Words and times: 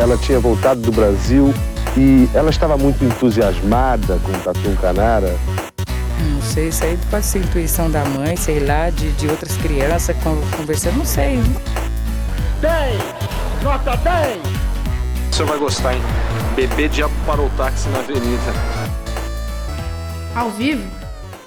ela 0.00 0.16
tinha 0.16 0.40
voltado 0.40 0.80
do 0.80 0.90
Brasil 0.90 1.52
e 1.94 2.26
ela 2.34 2.48
estava 2.48 2.76
muito 2.78 3.04
entusiasmada 3.04 4.18
com 4.20 4.32
o 4.32 4.40
Tatu 4.40 4.74
Canara. 4.80 5.36
Não 6.32 6.40
sei, 6.40 6.68
isso 6.68 6.84
aí 6.84 6.98
pode 7.10 7.26
ser 7.26 7.40
intuição 7.40 7.90
da 7.90 8.02
mãe, 8.06 8.34
sei 8.34 8.60
lá, 8.60 8.88
de, 8.88 9.12
de 9.12 9.28
outras 9.28 9.56
crianças 9.58 10.16
conversando, 10.56 10.96
não 10.96 11.04
sei. 11.04 11.38
10! 12.62 13.62
Nota 13.62 13.94
10! 13.98 14.38
O 15.30 15.34
senhor 15.34 15.48
vai 15.48 15.58
gostar, 15.58 15.94
hein? 15.94 16.02
Bebê 16.56 16.88
diabo 16.88 17.12
parou 17.26 17.46
o 17.46 17.50
táxi 17.50 17.88
na 17.90 17.98
avenida. 17.98 18.52
Ao 20.34 20.50
vivo? 20.50 20.90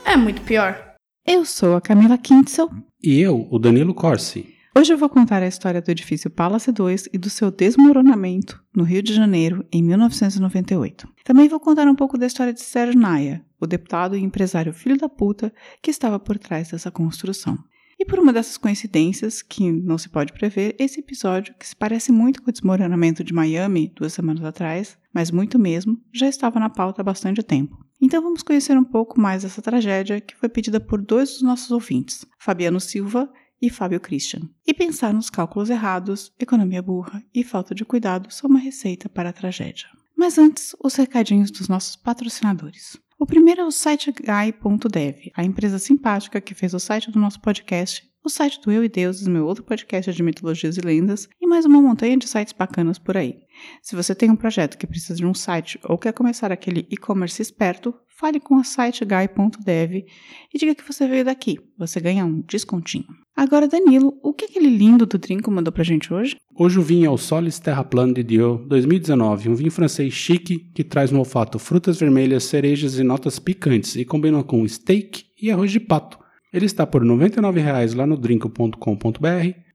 É 0.05 0.15
muito 0.15 0.41
pior. 0.43 0.77
Eu 1.25 1.43
sou 1.43 1.75
a 1.75 1.81
Camila 1.81 2.19
Kintzel. 2.19 2.69
E 3.01 3.19
eu, 3.19 3.47
o 3.49 3.57
Danilo 3.57 3.95
Corsi. 3.95 4.52
Hoje 4.75 4.91
eu 4.91 4.97
vou 4.97 5.07
contar 5.07 5.43
a 5.43 5.47
história 5.47 5.79
do 5.79 5.91
edifício 5.91 6.31
Palace 6.31 6.71
2 6.71 7.09
e 7.13 7.17
do 7.19 7.29
seu 7.29 7.51
desmoronamento 7.51 8.59
no 8.75 8.83
Rio 8.83 9.03
de 9.03 9.13
Janeiro 9.13 9.63
em 9.71 9.83
1998. 9.83 11.07
Também 11.23 11.47
vou 11.47 11.59
contar 11.59 11.87
um 11.87 11.93
pouco 11.93 12.17
da 12.17 12.25
história 12.25 12.51
de 12.51 12.61
Sérgio 12.61 12.99
Naia, 12.99 13.45
o 13.61 13.67
deputado 13.67 14.17
e 14.17 14.23
empresário 14.23 14.73
filho 14.73 14.97
da 14.97 15.07
puta 15.07 15.53
que 15.79 15.91
estava 15.91 16.17
por 16.19 16.39
trás 16.39 16.71
dessa 16.71 16.89
construção. 16.89 17.55
E 17.99 18.03
por 18.03 18.17
uma 18.17 18.33
dessas 18.33 18.57
coincidências, 18.57 19.43
que 19.43 19.71
não 19.71 19.99
se 19.99 20.09
pode 20.09 20.33
prever, 20.33 20.75
esse 20.79 21.01
episódio, 21.01 21.53
que 21.53 21.67
se 21.67 21.75
parece 21.75 22.11
muito 22.11 22.41
com 22.41 22.49
o 22.49 22.51
desmoronamento 22.51 23.23
de 23.23 23.31
Miami 23.31 23.93
duas 23.95 24.13
semanas 24.13 24.43
atrás, 24.43 24.97
mas 25.13 25.29
muito 25.29 25.59
mesmo, 25.59 26.01
já 26.11 26.27
estava 26.27 26.59
na 26.59 26.71
pauta 26.71 27.03
há 27.03 27.05
bastante 27.05 27.43
tempo. 27.43 27.77
Então 28.01 28.23
vamos 28.23 28.41
conhecer 28.41 28.75
um 28.75 28.83
pouco 28.83 29.21
mais 29.21 29.43
dessa 29.43 29.61
tragédia 29.61 30.19
que 30.19 30.35
foi 30.35 30.49
pedida 30.49 30.79
por 30.79 30.99
dois 30.99 31.33
dos 31.33 31.41
nossos 31.43 31.69
ouvintes, 31.69 32.25
Fabiano 32.39 32.79
Silva 32.79 33.29
e 33.63 33.69
Fábio 33.69 33.97
Christian. 34.01 34.41
E 34.67 34.73
pensar 34.73 35.13
nos 35.13 35.29
cálculos 35.29 35.69
errados, 35.69 36.33
economia 36.37 36.81
burra 36.81 37.23
e 37.33 37.45
falta 37.45 37.73
de 37.73 37.85
cuidado 37.85 38.29
são 38.29 38.49
uma 38.49 38.59
receita 38.59 39.07
para 39.07 39.29
a 39.29 39.33
tragédia. 39.33 39.87
Mas 40.17 40.37
antes, 40.37 40.75
os 40.83 40.93
recadinhos 40.95 41.49
dos 41.49 41.69
nossos 41.69 41.95
patrocinadores. 41.95 42.97
O 43.17 43.25
primeiro 43.25 43.61
é 43.61 43.65
o 43.65 43.71
siteguy.dev, 43.71 45.31
a 45.33 45.45
empresa 45.45 45.79
simpática 45.79 46.41
que 46.41 46.53
fez 46.53 46.73
o 46.73 46.79
site 46.79 47.09
do 47.09 47.17
nosso 47.17 47.39
podcast, 47.39 48.05
o 48.23 48.29
site 48.29 48.61
do 48.61 48.71
Eu 48.71 48.85
e 48.85 48.89
Deuses, 48.89 49.27
meu 49.27 49.45
outro 49.45 49.65
podcast 49.65 50.11
de 50.11 50.23
mitologias 50.23 50.77
e 50.77 50.81
lendas, 50.81 51.27
e 51.41 51.45
mais 51.45 51.65
uma 51.65 51.81
montanha 51.81 52.15
de 52.15 52.25
sites 52.25 52.53
bacanas 52.57 52.97
por 52.97 53.17
aí. 53.17 53.39
Se 53.81 53.97
você 53.97 54.15
tem 54.15 54.31
um 54.31 54.35
projeto 54.35 54.77
que 54.77 54.87
precisa 54.87 55.15
de 55.15 55.25
um 55.25 55.33
site 55.33 55.77
ou 55.83 55.97
quer 55.97 56.13
começar 56.13 56.49
aquele 56.49 56.87
e-commerce 56.89 57.41
esperto, 57.41 57.93
fale 58.07 58.39
com 58.39 58.55
a 58.55 58.63
siteguy.dev 58.63 60.05
e 60.53 60.57
diga 60.57 60.73
que 60.73 60.87
você 60.87 61.05
veio 61.05 61.25
daqui. 61.25 61.59
Você 61.77 61.99
ganha 61.99 62.25
um 62.25 62.39
descontinho. 62.41 63.07
Agora, 63.35 63.67
Danilo, 63.67 64.17
o 64.23 64.33
que 64.33 64.45
aquele 64.45 64.69
lindo 64.69 65.05
do 65.05 65.19
Trinco 65.19 65.51
mandou 65.51 65.73
pra 65.73 65.83
gente 65.83 66.13
hoje? 66.13 66.37
Hoje 66.55 66.79
o 66.79 66.83
vinho 66.83 67.07
é 67.07 67.09
o 67.09 67.17
Solis 67.17 67.59
Terra 67.59 67.83
Plano 67.83 68.13
de 68.13 68.23
Dieu 68.23 68.63
2019, 68.69 69.49
um 69.49 69.55
vinho 69.55 69.71
francês 69.71 70.13
chique 70.13 70.59
que 70.73 70.83
traz 70.83 71.11
no 71.11 71.19
olfato 71.19 71.59
frutas 71.59 71.99
vermelhas, 71.99 72.45
cerejas 72.45 72.97
e 72.97 73.03
notas 73.03 73.37
picantes 73.37 73.97
e 73.97 74.05
combina 74.05 74.41
com 74.43 74.65
steak 74.65 75.25
e 75.41 75.51
arroz 75.51 75.71
de 75.71 75.79
pato. 75.79 76.22
Ele 76.53 76.67
está 76.67 76.85
por 76.85 77.01
R$ 77.01 77.09
99,00 77.09 77.95
lá 77.95 78.05
no 78.05 78.15
drinco.com.br 78.15 78.77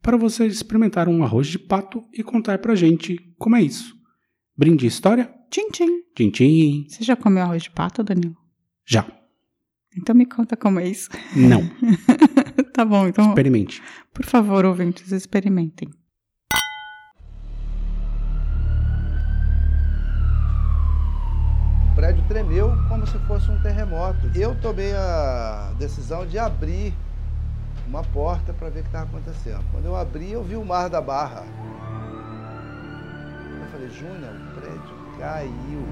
para 0.00 0.16
você 0.16 0.46
experimentar 0.46 1.08
um 1.08 1.24
arroz 1.24 1.48
de 1.48 1.58
pato 1.58 2.04
e 2.12 2.22
contar 2.22 2.58
pra 2.58 2.76
gente 2.76 3.18
como 3.36 3.56
é 3.56 3.62
isso. 3.62 3.96
Brinde 4.56 4.86
história? 4.86 5.28
Tchim, 5.50 5.70
tchim. 5.70 6.02
Tchim, 6.14 6.30
tchim. 6.30 6.86
Você 6.88 7.02
já 7.02 7.16
comeu 7.16 7.42
arroz 7.42 7.64
de 7.64 7.70
pato, 7.70 8.04
Danilo? 8.04 8.36
Já. 8.86 9.04
Então 9.96 10.14
me 10.14 10.24
conta 10.24 10.56
como 10.56 10.78
é 10.78 10.88
isso. 10.88 11.08
Não. 11.34 11.62
tá 12.72 12.84
bom, 12.84 13.08
então. 13.08 13.28
Experimente. 13.28 13.82
Por 14.14 14.24
favor, 14.24 14.64
ouvintes, 14.64 15.10
experimentem. 15.10 15.88
Tremeu 22.28 22.70
como 22.88 23.06
se 23.06 23.18
fosse 23.20 23.50
um 23.50 23.60
terremoto. 23.62 24.30
Eu 24.34 24.54
tomei 24.60 24.92
a 24.92 25.72
decisão 25.78 26.26
de 26.26 26.38
abrir 26.38 26.92
uma 27.86 28.04
porta 28.04 28.52
para 28.52 28.68
ver 28.68 28.80
o 28.80 28.82
que 28.82 28.88
estava 28.90 29.06
acontecendo. 29.06 29.64
Quando 29.72 29.86
eu 29.86 29.96
abri, 29.96 30.30
eu 30.30 30.44
vi 30.44 30.54
o 30.54 30.64
Mar 30.64 30.90
da 30.90 31.00
Barra. 31.00 31.46
Eu 33.60 33.66
falei, 33.72 33.88
Júnior, 33.88 34.34
o 34.34 34.60
prédio 34.60 35.18
caiu. 35.18 35.82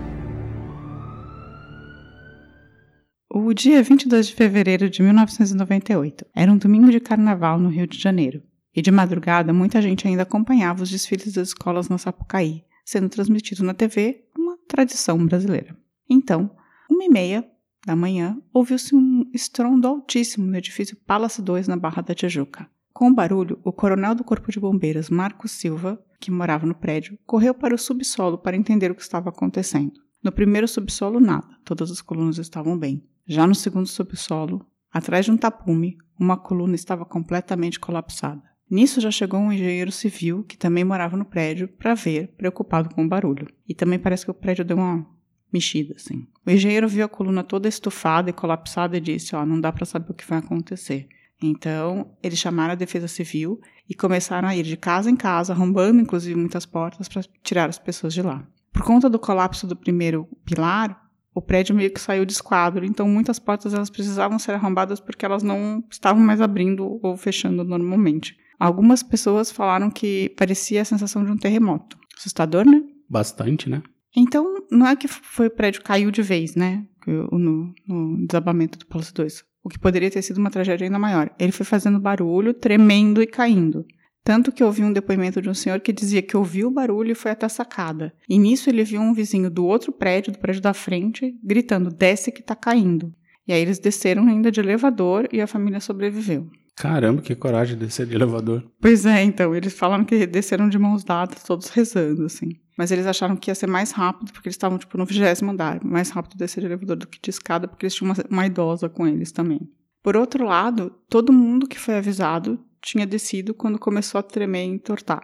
O 3.30 3.52
dia 3.54 3.82
22 3.82 4.28
de 4.28 4.34
fevereiro 4.34 4.88
de 4.90 5.02
1998 5.02 6.26
era 6.34 6.52
um 6.52 6.58
domingo 6.58 6.90
de 6.90 7.00
carnaval 7.00 7.58
no 7.58 7.68
Rio 7.68 7.86
de 7.86 7.98
Janeiro. 7.98 8.42
E 8.74 8.82
de 8.82 8.90
madrugada, 8.90 9.54
muita 9.54 9.80
gente 9.80 10.06
ainda 10.06 10.22
acompanhava 10.22 10.82
os 10.82 10.90
desfiles 10.90 11.32
das 11.32 11.48
escolas 11.48 11.88
na 11.88 11.96
Sapucaí, 11.96 12.62
sendo 12.84 13.08
transmitido 13.08 13.64
na 13.64 13.72
TV, 13.72 14.24
uma 14.36 14.58
tradição 14.68 15.24
brasileira. 15.26 15.75
Então, 16.08 16.50
uma 16.90 17.04
e 17.04 17.08
meia 17.08 17.48
da 17.86 17.94
manhã, 17.94 18.36
ouviu-se 18.52 18.94
um 18.94 19.30
estrondo 19.32 19.86
altíssimo 19.86 20.46
no 20.46 20.56
edifício 20.56 20.96
Palace 21.06 21.40
2 21.40 21.68
na 21.68 21.76
Barra 21.76 22.02
da 22.02 22.14
Tijuca. 22.14 22.68
Com 22.92 23.10
o 23.10 23.14
barulho, 23.14 23.60
o 23.62 23.72
coronel 23.72 24.14
do 24.14 24.24
Corpo 24.24 24.50
de 24.50 24.58
Bombeiros, 24.58 25.08
Marcos 25.08 25.52
Silva, 25.52 26.02
que 26.18 26.30
morava 26.30 26.66
no 26.66 26.74
prédio, 26.74 27.18
correu 27.24 27.54
para 27.54 27.74
o 27.74 27.78
subsolo 27.78 28.38
para 28.38 28.56
entender 28.56 28.90
o 28.90 28.94
que 28.94 29.02
estava 29.02 29.28
acontecendo. 29.28 29.92
No 30.22 30.32
primeiro 30.32 30.66
subsolo, 30.66 31.20
nada, 31.20 31.46
todas 31.64 31.90
as 31.90 32.00
colunas 32.00 32.38
estavam 32.38 32.76
bem. 32.76 33.06
Já 33.26 33.46
no 33.46 33.54
segundo 33.54 33.86
subsolo, 33.86 34.66
atrás 34.92 35.24
de 35.24 35.30
um 35.30 35.36
tapume, 35.36 35.96
uma 36.18 36.36
coluna 36.36 36.74
estava 36.74 37.04
completamente 37.04 37.78
colapsada. 37.78 38.42
Nisso 38.68 39.00
já 39.00 39.12
chegou 39.12 39.38
um 39.38 39.52
engenheiro 39.52 39.92
civil 39.92 40.42
que 40.42 40.56
também 40.56 40.82
morava 40.82 41.16
no 41.16 41.24
prédio 41.24 41.68
para 41.68 41.94
ver, 41.94 42.34
preocupado 42.36 42.92
com 42.92 43.04
o 43.04 43.08
barulho. 43.08 43.46
E 43.68 43.74
também 43.74 43.98
parece 43.98 44.24
que 44.24 44.30
o 44.30 44.34
prédio 44.34 44.64
deu 44.64 44.76
uma 44.76 45.06
mexida 45.52 45.94
assim. 45.96 46.26
O 46.46 46.50
engenheiro 46.50 46.88
viu 46.88 47.04
a 47.04 47.08
coluna 47.08 47.42
toda 47.42 47.68
estufada 47.68 48.30
e 48.30 48.32
colapsada 48.32 48.96
e 48.96 49.00
disse: 49.00 49.34
"Ó, 49.34 49.44
não 49.44 49.60
dá 49.60 49.72
para 49.72 49.86
saber 49.86 50.10
o 50.10 50.14
que 50.14 50.28
vai 50.28 50.38
acontecer". 50.38 51.08
Então, 51.42 52.12
eles 52.22 52.38
chamaram 52.38 52.72
a 52.72 52.76
defesa 52.76 53.08
civil 53.08 53.60
e 53.88 53.94
começaram 53.94 54.48
a 54.48 54.56
ir 54.56 54.62
de 54.62 54.76
casa 54.76 55.10
em 55.10 55.16
casa, 55.16 55.52
arrombando 55.52 56.00
inclusive 56.00 56.34
muitas 56.38 56.64
portas 56.64 57.08
para 57.08 57.22
tirar 57.42 57.68
as 57.68 57.78
pessoas 57.78 58.14
de 58.14 58.22
lá. 58.22 58.46
Por 58.72 58.82
conta 58.82 59.08
do 59.08 59.18
colapso 59.18 59.66
do 59.66 59.76
primeiro 59.76 60.28
pilar, 60.44 61.06
o 61.34 61.42
prédio 61.42 61.74
meio 61.74 61.92
que 61.92 62.00
saiu 62.00 62.24
de 62.24 62.32
esquadro, 62.32 62.84
então 62.84 63.06
muitas 63.06 63.38
portas 63.38 63.74
elas 63.74 63.90
precisavam 63.90 64.38
ser 64.38 64.52
arrombadas 64.52 65.00
porque 65.00 65.24
elas 65.24 65.42
não 65.42 65.84
estavam 65.90 66.22
mais 66.22 66.40
abrindo 66.40 66.98
ou 67.02 67.16
fechando 67.16 67.62
normalmente. 67.62 68.36
Algumas 68.58 69.02
pessoas 69.02 69.50
falaram 69.50 69.90
que 69.90 70.30
parecia 70.30 70.80
a 70.80 70.84
sensação 70.84 71.22
de 71.24 71.30
um 71.30 71.36
terremoto. 71.36 71.98
Assustador, 72.16 72.64
né? 72.64 72.82
Bastante, 73.08 73.68
né? 73.68 73.82
Então, 74.16 74.64
não 74.70 74.86
é 74.86 74.96
que 74.96 75.06
foi 75.06 75.48
o 75.48 75.50
prédio 75.50 75.82
caiu 75.82 76.10
de 76.10 76.22
vez, 76.22 76.54
né? 76.54 76.86
No, 77.06 77.74
no 77.86 78.26
desabamento 78.26 78.78
do 78.78 78.86
Palácio 78.86 79.14
2. 79.14 79.44
O 79.62 79.68
que 79.68 79.78
poderia 79.78 80.10
ter 80.10 80.22
sido 80.22 80.38
uma 80.38 80.50
tragédia 80.50 80.86
ainda 80.86 80.98
maior. 80.98 81.30
Ele 81.38 81.52
foi 81.52 81.66
fazendo 81.66 82.00
barulho, 82.00 82.54
tremendo 82.54 83.22
e 83.22 83.26
caindo. 83.26 83.84
Tanto 84.24 84.50
que 84.50 84.64
ouvi 84.64 84.82
um 84.82 84.92
depoimento 84.92 85.40
de 85.40 85.48
um 85.48 85.54
senhor 85.54 85.80
que 85.80 85.92
dizia 85.92 86.22
que 86.22 86.36
ouviu 86.36 86.68
o 86.68 86.70
barulho 86.70 87.12
e 87.12 87.14
foi 87.14 87.30
até 87.30 87.46
a 87.46 87.48
sacada. 87.48 88.12
E 88.28 88.38
nisso 88.38 88.68
ele 88.68 88.82
viu 88.82 89.00
um 89.00 89.14
vizinho 89.14 89.48
do 89.50 89.64
outro 89.64 89.92
prédio, 89.92 90.32
do 90.32 90.38
prédio 90.38 90.60
da 90.60 90.74
frente, 90.74 91.38
gritando: 91.44 91.90
desce 91.90 92.32
que 92.32 92.42
tá 92.42 92.56
caindo. 92.56 93.14
E 93.46 93.52
aí 93.52 93.62
eles 93.62 93.78
desceram 93.78 94.26
ainda 94.26 94.50
de 94.50 94.58
elevador 94.58 95.28
e 95.32 95.40
a 95.40 95.46
família 95.46 95.78
sobreviveu. 95.78 96.50
Caramba, 96.76 97.22
que 97.22 97.34
coragem 97.34 97.76
de 97.76 97.86
descer 97.86 98.06
de 98.06 98.14
elevador. 98.14 98.62
Pois 98.80 99.06
é, 99.06 99.22
então, 99.22 99.54
eles 99.54 99.72
falaram 99.72 100.04
que 100.04 100.26
desceram 100.26 100.68
de 100.68 100.78
mãos 100.78 101.02
dadas, 101.02 101.42
todos 101.42 101.70
rezando, 101.70 102.26
assim. 102.26 102.50
Mas 102.76 102.90
eles 102.90 103.06
acharam 103.06 103.34
que 103.34 103.50
ia 103.50 103.54
ser 103.54 103.66
mais 103.66 103.92
rápido, 103.92 104.30
porque 104.30 104.48
eles 104.48 104.54
estavam, 104.54 104.76
tipo, 104.76 104.98
no 104.98 105.06
vigésimo 105.06 105.52
andar. 105.52 105.82
Mais 105.82 106.10
rápido 106.10 106.36
descer 106.36 106.60
de 106.60 106.66
elevador 106.66 106.96
do 106.96 107.06
que 107.06 107.18
de 107.18 107.30
escada, 107.30 107.66
porque 107.66 107.86
eles 107.86 107.94
tinham 107.94 108.12
uma, 108.12 108.24
uma 108.30 108.46
idosa 108.46 108.90
com 108.90 109.06
eles 109.06 109.32
também. 109.32 109.60
Por 110.02 110.18
outro 110.18 110.44
lado, 110.44 110.90
todo 111.08 111.32
mundo 111.32 111.66
que 111.66 111.78
foi 111.78 111.96
avisado 111.96 112.60
tinha 112.82 113.06
descido 113.06 113.54
quando 113.54 113.78
começou 113.78 114.18
a 114.18 114.22
tremer 114.22 114.66
e 114.66 114.68
entortar. 114.68 115.22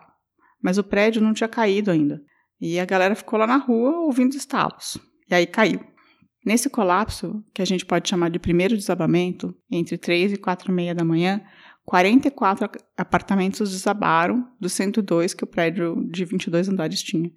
Mas 0.62 0.78
o 0.78 0.82
prédio 0.82 1.20
não 1.20 1.34
tinha 1.34 1.48
caído 1.48 1.90
ainda. 1.90 2.22
E 2.58 2.80
a 2.80 2.84
galera 2.86 3.14
ficou 3.14 3.38
lá 3.38 3.46
na 3.46 3.58
rua 3.58 3.90
ouvindo 3.98 4.34
estalos. 4.34 4.96
E 5.30 5.34
aí 5.34 5.46
caiu. 5.46 5.80
Nesse 6.44 6.68
colapso, 6.68 7.42
que 7.54 7.62
a 7.62 7.64
gente 7.64 7.86
pode 7.86 8.08
chamar 8.08 8.30
de 8.30 8.38
primeiro 8.38 8.76
desabamento, 8.76 9.54
entre 9.70 9.96
3 9.96 10.32
e 10.32 10.36
4 10.36 10.70
e 10.70 10.74
meia 10.74 10.94
da 10.94 11.04
manhã, 11.04 11.40
44 11.84 12.70
apartamentos 12.96 13.70
desabaram 13.70 14.48
dos 14.60 14.72
102 14.72 15.34
que 15.34 15.44
o 15.44 15.46
prédio 15.46 16.04
de 16.10 16.24
22 16.24 16.68
andares 16.68 17.02
tinha. 17.02 17.30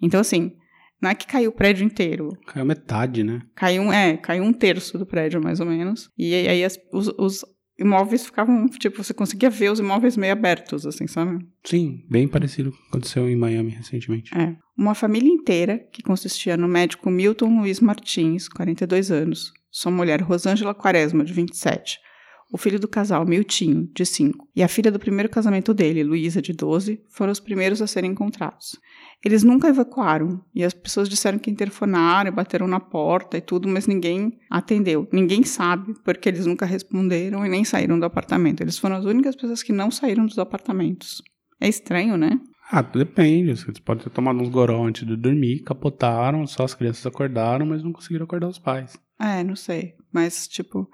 Então, 0.00 0.20
assim, 0.20 0.52
não 1.00 1.10
é 1.10 1.14
que 1.14 1.26
caiu 1.26 1.50
o 1.50 1.54
prédio 1.54 1.84
inteiro. 1.84 2.36
Caiu 2.46 2.64
metade, 2.64 3.22
né? 3.22 3.42
Caiu, 3.54 3.92
é, 3.92 4.16
caiu 4.16 4.44
um 4.44 4.52
terço 4.52 4.98
do 4.98 5.06
prédio, 5.06 5.42
mais 5.42 5.60
ou 5.60 5.66
menos. 5.66 6.10
E 6.18 6.34
aí 6.34 6.64
as, 6.64 6.78
os, 6.92 7.08
os 7.18 7.44
imóveis 7.78 8.26
ficavam, 8.26 8.66
tipo, 8.68 9.02
você 9.02 9.14
conseguia 9.14 9.48
ver 9.48 9.70
os 9.70 9.78
imóveis 9.78 10.16
meio 10.16 10.32
abertos, 10.32 10.84
assim, 10.84 11.06
sabe? 11.06 11.46
Sim, 11.64 12.04
bem 12.10 12.26
parecido 12.26 12.72
com 12.72 12.76
o 12.76 12.80
que 12.80 12.88
aconteceu 12.88 13.28
em 13.28 13.36
Miami 13.36 13.70
recentemente. 13.70 14.36
É. 14.36 14.56
Uma 14.76 14.94
família 14.94 15.30
inteira, 15.30 15.78
que 15.78 16.02
consistia 16.02 16.56
no 16.56 16.66
médico 16.66 17.10
Milton 17.10 17.60
Luiz 17.60 17.80
Martins, 17.80 18.48
42 18.48 19.10
anos, 19.10 19.52
sua 19.70 19.92
mulher 19.92 20.20
Rosângela 20.20 20.74
Quaresma, 20.74 21.24
de 21.24 21.32
27, 21.32 22.00
O 22.50 22.56
filho 22.56 22.80
do 22.80 22.88
casal, 22.88 23.26
Miltinho, 23.26 23.90
de 23.94 24.06
5, 24.06 24.48
e 24.56 24.62
a 24.62 24.68
filha 24.68 24.90
do 24.90 24.98
primeiro 24.98 25.28
casamento 25.28 25.74
dele, 25.74 26.02
Luísa, 26.02 26.40
de 26.40 26.54
12, 26.54 27.02
foram 27.10 27.30
os 27.30 27.40
primeiros 27.40 27.82
a 27.82 27.86
serem 27.86 28.12
encontrados. 28.12 28.74
Eles 29.22 29.42
nunca 29.42 29.68
evacuaram, 29.68 30.42
e 30.54 30.64
as 30.64 30.72
pessoas 30.72 31.10
disseram 31.10 31.38
que 31.38 31.50
interfonaram, 31.50 32.32
bateram 32.32 32.66
na 32.66 32.80
porta 32.80 33.36
e 33.36 33.42
tudo, 33.42 33.68
mas 33.68 33.86
ninguém 33.86 34.38
atendeu. 34.48 35.06
Ninguém 35.12 35.42
sabe, 35.42 35.92
porque 36.02 36.26
eles 36.28 36.46
nunca 36.46 36.64
responderam 36.64 37.44
e 37.44 37.50
nem 37.50 37.64
saíram 37.64 37.98
do 37.98 38.06
apartamento. 38.06 38.62
Eles 38.62 38.78
foram 38.78 38.96
as 38.96 39.04
únicas 39.04 39.36
pessoas 39.36 39.62
que 39.62 39.72
não 39.72 39.90
saíram 39.90 40.24
dos 40.24 40.38
apartamentos. 40.38 41.22
É 41.60 41.68
estranho, 41.68 42.16
né? 42.16 42.40
Ah, 42.70 42.82
depende. 42.82 43.50
Eles 43.50 43.64
podem 43.80 44.04
ter 44.04 44.10
tomado 44.10 44.40
uns 44.40 44.48
goró 44.48 44.86
antes 44.86 45.06
de 45.06 45.16
dormir, 45.16 45.64
capotaram, 45.64 46.46
só 46.46 46.64
as 46.64 46.74
crianças 46.74 47.04
acordaram, 47.04 47.66
mas 47.66 47.82
não 47.82 47.92
conseguiram 47.92 48.24
acordar 48.24 48.48
os 48.48 48.58
pais. 48.58 48.98
É, 49.20 49.42
não 49.42 49.56
sei. 49.56 49.94
Mas, 50.12 50.46
tipo, 50.46 50.88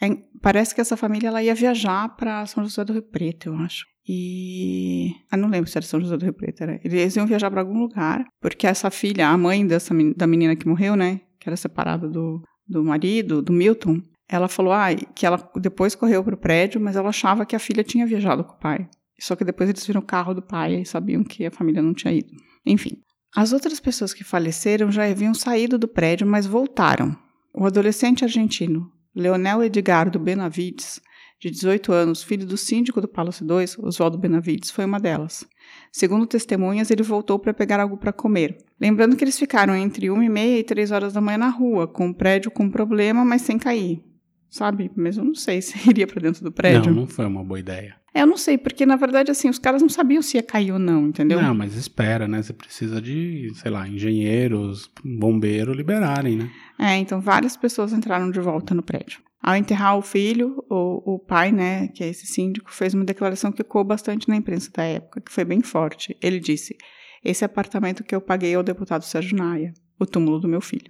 é, 0.00 0.16
parece 0.40 0.74
que 0.74 0.80
essa 0.80 0.96
família 0.96 1.28
ela 1.28 1.42
ia 1.42 1.54
viajar 1.54 2.08
para 2.16 2.46
São 2.46 2.62
José 2.62 2.84
do 2.84 2.92
Rio 2.92 3.02
Preto, 3.02 3.48
eu 3.48 3.56
acho. 3.56 3.84
E. 4.06 5.10
Ah, 5.30 5.36
não 5.36 5.48
lembro 5.48 5.68
se 5.68 5.76
era 5.76 5.86
São 5.86 6.00
José 6.00 6.16
do 6.16 6.24
Rio 6.24 6.32
Preto. 6.32 6.62
Era. 6.62 6.80
Eles 6.84 7.16
iam 7.16 7.26
viajar 7.26 7.50
para 7.50 7.60
algum 7.60 7.78
lugar, 7.78 8.24
porque 8.40 8.66
essa 8.66 8.90
filha, 8.90 9.28
a 9.28 9.36
mãe 9.36 9.66
dessa, 9.66 9.94
da 10.16 10.26
menina 10.26 10.56
que 10.56 10.68
morreu, 10.68 10.96
né? 10.96 11.20
Que 11.38 11.48
era 11.48 11.56
separada 11.56 12.08
do, 12.08 12.42
do 12.66 12.84
marido, 12.84 13.42
do 13.42 13.52
Milton, 13.52 14.00
ela 14.28 14.48
falou 14.48 14.72
ah, 14.72 14.94
que 14.94 15.26
ela 15.26 15.50
depois 15.56 15.94
correu 15.94 16.22
para 16.22 16.34
o 16.34 16.38
prédio, 16.38 16.80
mas 16.80 16.96
ela 16.96 17.08
achava 17.08 17.44
que 17.44 17.56
a 17.56 17.58
filha 17.58 17.82
tinha 17.82 18.06
viajado 18.06 18.44
com 18.44 18.52
o 18.52 18.58
pai. 18.58 18.88
Só 19.20 19.34
que 19.34 19.44
depois 19.44 19.68
eles 19.68 19.84
viram 19.84 20.00
o 20.00 20.04
carro 20.04 20.32
do 20.32 20.42
pai 20.42 20.76
e 20.76 20.86
sabiam 20.86 21.24
que 21.24 21.44
a 21.44 21.50
família 21.50 21.82
não 21.82 21.92
tinha 21.92 22.12
ido. 22.14 22.32
Enfim. 22.64 23.02
As 23.34 23.52
outras 23.52 23.80
pessoas 23.80 24.14
que 24.14 24.24
faleceram 24.24 24.90
já 24.90 25.04
haviam 25.04 25.34
saído 25.34 25.76
do 25.76 25.88
prédio, 25.88 26.26
mas 26.26 26.46
voltaram. 26.46 27.16
O 27.52 27.66
adolescente 27.66 28.24
argentino 28.24 28.90
Leonel 29.18 29.64
Edgardo 29.64 30.16
Benavides, 30.16 31.00
de 31.40 31.50
18 31.50 31.92
anos, 31.92 32.22
filho 32.22 32.46
do 32.46 32.56
síndico 32.56 33.00
do 33.00 33.08
Palace 33.08 33.42
2, 33.44 33.76
Oswaldo 33.80 34.16
Benavides, 34.16 34.70
foi 34.70 34.84
uma 34.84 35.00
delas. 35.00 35.44
Segundo 35.90 36.24
testemunhas, 36.24 36.88
ele 36.88 37.02
voltou 37.02 37.36
para 37.36 37.52
pegar 37.52 37.80
algo 37.80 37.96
para 37.96 38.12
comer. 38.12 38.56
Lembrando 38.80 39.16
que 39.16 39.24
eles 39.24 39.36
ficaram 39.36 39.74
entre 39.74 40.08
1 40.08 40.22
e 40.22 40.28
meia 40.28 40.58
e 40.60 40.62
3 40.62 40.92
horas 40.92 41.12
da 41.14 41.20
manhã 41.20 41.38
na 41.38 41.48
rua, 41.48 41.88
com 41.88 42.08
o 42.08 42.14
prédio 42.14 42.48
com 42.48 42.70
problema, 42.70 43.24
mas 43.24 43.42
sem 43.42 43.58
cair. 43.58 44.07
Sabe? 44.50 44.90
Mas 44.96 45.16
eu 45.16 45.24
não 45.24 45.34
sei 45.34 45.60
se 45.62 45.88
iria 45.88 46.06
para 46.06 46.20
dentro 46.20 46.42
do 46.42 46.52
prédio. 46.52 46.92
Não, 46.92 47.02
não 47.02 47.06
foi 47.06 47.26
uma 47.26 47.44
boa 47.44 47.60
ideia. 47.60 47.96
É, 48.14 48.22
eu 48.22 48.26
não 48.26 48.36
sei, 48.36 48.56
porque 48.56 48.86
na 48.86 48.96
verdade, 48.96 49.30
assim, 49.30 49.48
os 49.48 49.58
caras 49.58 49.82
não 49.82 49.88
sabiam 49.88 50.22
se 50.22 50.36
ia 50.36 50.42
cair 50.42 50.72
ou 50.72 50.78
não, 50.78 51.08
entendeu? 51.08 51.40
Não, 51.40 51.54
mas 51.54 51.74
espera, 51.74 52.26
né? 52.26 52.42
Você 52.42 52.52
precisa 52.52 53.00
de, 53.00 53.52
sei 53.54 53.70
lá, 53.70 53.86
engenheiros, 53.86 54.90
bombeiro 55.04 55.72
liberarem, 55.72 56.36
né? 56.36 56.50
É, 56.78 56.96
então 56.96 57.20
várias 57.20 57.56
pessoas 57.56 57.92
entraram 57.92 58.30
de 58.30 58.40
volta 58.40 58.74
no 58.74 58.82
prédio. 58.82 59.20
Ao 59.40 59.54
enterrar 59.54 59.96
o 59.96 60.02
filho, 60.02 60.64
o, 60.68 61.14
o 61.14 61.18
pai, 61.18 61.52
né, 61.52 61.88
que 61.88 62.02
é 62.02 62.08
esse 62.08 62.26
síndico, 62.26 62.72
fez 62.74 62.92
uma 62.92 63.04
declaração 63.04 63.52
que 63.52 63.62
ecoou 63.62 63.84
bastante 63.84 64.28
na 64.28 64.36
imprensa 64.36 64.70
da 64.74 64.82
época, 64.82 65.20
que 65.20 65.32
foi 65.32 65.44
bem 65.44 65.62
forte. 65.62 66.16
Ele 66.20 66.40
disse: 66.40 66.76
Esse 67.24 67.44
apartamento 67.44 68.02
que 68.02 68.14
eu 68.14 68.20
paguei 68.20 68.54
ao 68.54 68.64
deputado 68.64 69.04
Sérgio 69.04 69.36
Naia, 69.36 69.72
o 69.98 70.04
túmulo 70.04 70.40
do 70.40 70.48
meu 70.48 70.60
filho. 70.60 70.88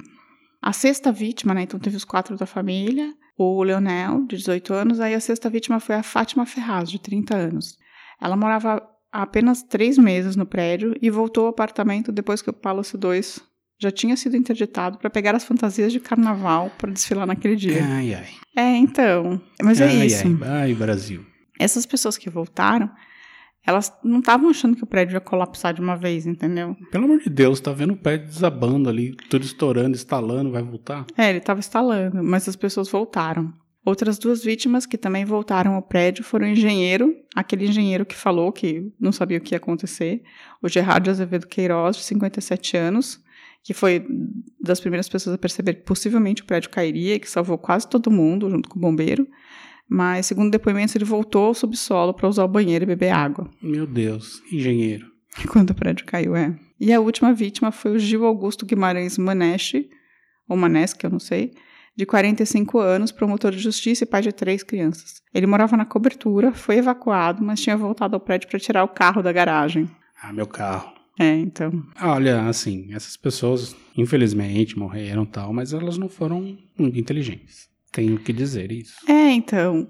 A 0.62 0.72
sexta 0.72 1.12
vítima, 1.12 1.52
né, 1.52 1.62
então 1.62 1.78
teve 1.78 1.96
os 1.96 2.04
quatro 2.04 2.36
da 2.36 2.46
família, 2.46 3.14
o 3.38 3.62
Leonel, 3.62 4.26
de 4.26 4.36
18 4.36 4.74
anos, 4.74 5.00
aí 5.00 5.14
a 5.14 5.20
sexta 5.20 5.48
vítima 5.48 5.78
foi 5.78 5.94
a 5.94 6.02
Fátima 6.02 6.44
Ferraz, 6.44 6.90
de 6.90 6.98
30 6.98 7.36
anos. 7.36 7.78
Ela 8.20 8.36
morava 8.36 8.82
há 9.12 9.22
apenas 9.22 9.62
três 9.62 9.96
meses 9.96 10.34
no 10.34 10.44
prédio 10.44 10.94
e 11.00 11.08
voltou 11.08 11.44
ao 11.44 11.50
apartamento 11.50 12.10
depois 12.10 12.42
que 12.42 12.50
o 12.50 12.52
Palace 12.52 12.96
2 12.96 13.40
já 13.80 13.92
tinha 13.92 14.16
sido 14.16 14.36
interditado 14.36 14.98
para 14.98 15.08
pegar 15.08 15.36
as 15.36 15.44
fantasias 15.44 15.92
de 15.92 16.00
carnaval 16.00 16.70
para 16.76 16.90
desfilar 16.90 17.26
naquele 17.26 17.54
dia. 17.54 17.84
Ai, 17.84 18.14
ai. 18.14 18.28
É, 18.56 18.76
então. 18.76 19.40
Mas 19.62 19.80
é 19.80 19.86
ai, 19.86 20.06
isso. 20.06 20.26
Ai, 20.26 20.48
ai, 20.62 20.74
Brasil. 20.74 21.24
Essas 21.60 21.86
pessoas 21.86 22.18
que 22.18 22.28
voltaram, 22.28 22.90
elas 23.68 23.92
não 24.02 24.20
estavam 24.20 24.48
achando 24.48 24.74
que 24.74 24.82
o 24.82 24.86
prédio 24.86 25.14
ia 25.14 25.20
colapsar 25.20 25.74
de 25.74 25.80
uma 25.82 25.94
vez, 25.94 26.26
entendeu? 26.26 26.74
Pelo 26.90 27.04
amor 27.04 27.18
de 27.18 27.28
Deus, 27.28 27.60
tá 27.60 27.70
vendo 27.70 27.92
o 27.92 27.96
prédio 27.98 28.26
desabando 28.26 28.88
ali, 28.88 29.14
tudo 29.28 29.44
estourando, 29.44 29.94
estalando, 29.94 30.50
vai 30.50 30.62
voltar? 30.62 31.04
É, 31.18 31.28
ele 31.28 31.36
estava 31.36 31.60
instalando, 31.60 32.24
mas 32.24 32.48
as 32.48 32.56
pessoas 32.56 32.88
voltaram. 32.88 33.52
Outras 33.84 34.18
duas 34.18 34.42
vítimas 34.42 34.86
que 34.86 34.96
também 34.96 35.26
voltaram 35.26 35.74
ao 35.74 35.82
prédio 35.82 36.24
foram 36.24 36.46
o 36.46 36.50
engenheiro, 36.50 37.14
aquele 37.36 37.66
engenheiro 37.66 38.06
que 38.06 38.14
falou 38.14 38.50
que 38.50 38.90
não 38.98 39.12
sabia 39.12 39.36
o 39.36 39.40
que 39.40 39.54
ia 39.54 39.58
acontecer, 39.58 40.22
o 40.62 40.68
Gerardo 40.68 41.10
Azevedo 41.10 41.46
Queiroz, 41.46 41.96
de 41.96 42.04
57 42.04 42.74
anos, 42.74 43.22
que 43.62 43.74
foi 43.74 44.02
das 44.58 44.80
primeiras 44.80 45.10
pessoas 45.10 45.34
a 45.34 45.38
perceber 45.38 45.74
que 45.74 45.82
possivelmente 45.82 46.40
o 46.40 46.46
prédio 46.46 46.70
cairia 46.70 47.18
que 47.18 47.28
salvou 47.28 47.58
quase 47.58 47.86
todo 47.86 48.10
mundo 48.10 48.48
junto 48.48 48.66
com 48.66 48.78
o 48.78 48.80
bombeiro. 48.80 49.28
Mas, 49.88 50.26
segundo 50.26 50.50
depoimentos, 50.50 50.94
ele 50.94 51.04
voltou 51.04 51.46
ao 51.46 51.54
subsolo 51.54 52.12
para 52.12 52.28
usar 52.28 52.44
o 52.44 52.48
banheiro 52.48 52.84
e 52.84 52.86
beber 52.86 53.10
água. 53.10 53.48
Meu 53.62 53.86
Deus, 53.86 54.42
engenheiro. 54.52 55.06
Quando 55.48 55.70
o 55.70 55.74
prédio 55.74 56.04
caiu, 56.04 56.36
é. 56.36 56.54
E 56.78 56.92
a 56.92 57.00
última 57.00 57.32
vítima 57.32 57.72
foi 57.72 57.92
o 57.92 57.98
Gil 57.98 58.24
Augusto 58.24 58.66
Guimarães 58.66 59.16
Maneche, 59.18 59.88
ou 60.48 60.56
Manesque, 60.56 61.04
eu 61.04 61.10
não 61.10 61.18
sei, 61.18 61.52
de 61.96 62.06
45 62.06 62.78
anos, 62.78 63.10
promotor 63.10 63.50
de 63.50 63.58
justiça 63.58 64.04
e 64.04 64.06
pai 64.06 64.22
de 64.22 64.32
três 64.32 64.62
crianças. 64.62 65.20
Ele 65.34 65.46
morava 65.46 65.76
na 65.76 65.84
cobertura, 65.84 66.52
foi 66.52 66.76
evacuado, 66.76 67.42
mas 67.42 67.60
tinha 67.60 67.76
voltado 67.76 68.14
ao 68.14 68.20
prédio 68.20 68.48
para 68.48 68.60
tirar 68.60 68.84
o 68.84 68.88
carro 68.88 69.22
da 69.22 69.32
garagem. 69.32 69.90
Ah, 70.22 70.32
meu 70.32 70.46
carro. 70.46 70.92
É, 71.18 71.36
então. 71.36 71.82
Olha, 72.00 72.46
assim, 72.46 72.94
essas 72.94 73.16
pessoas, 73.16 73.74
infelizmente, 73.96 74.78
morreram 74.78 75.26
tal, 75.26 75.52
mas 75.52 75.72
elas 75.72 75.98
não 75.98 76.08
foram 76.08 76.56
muito 76.78 76.98
inteligentes. 76.98 77.68
Tenho 77.92 78.18
que 78.18 78.32
dizer 78.32 78.70
isso. 78.72 78.94
É, 79.08 79.30
então. 79.32 79.88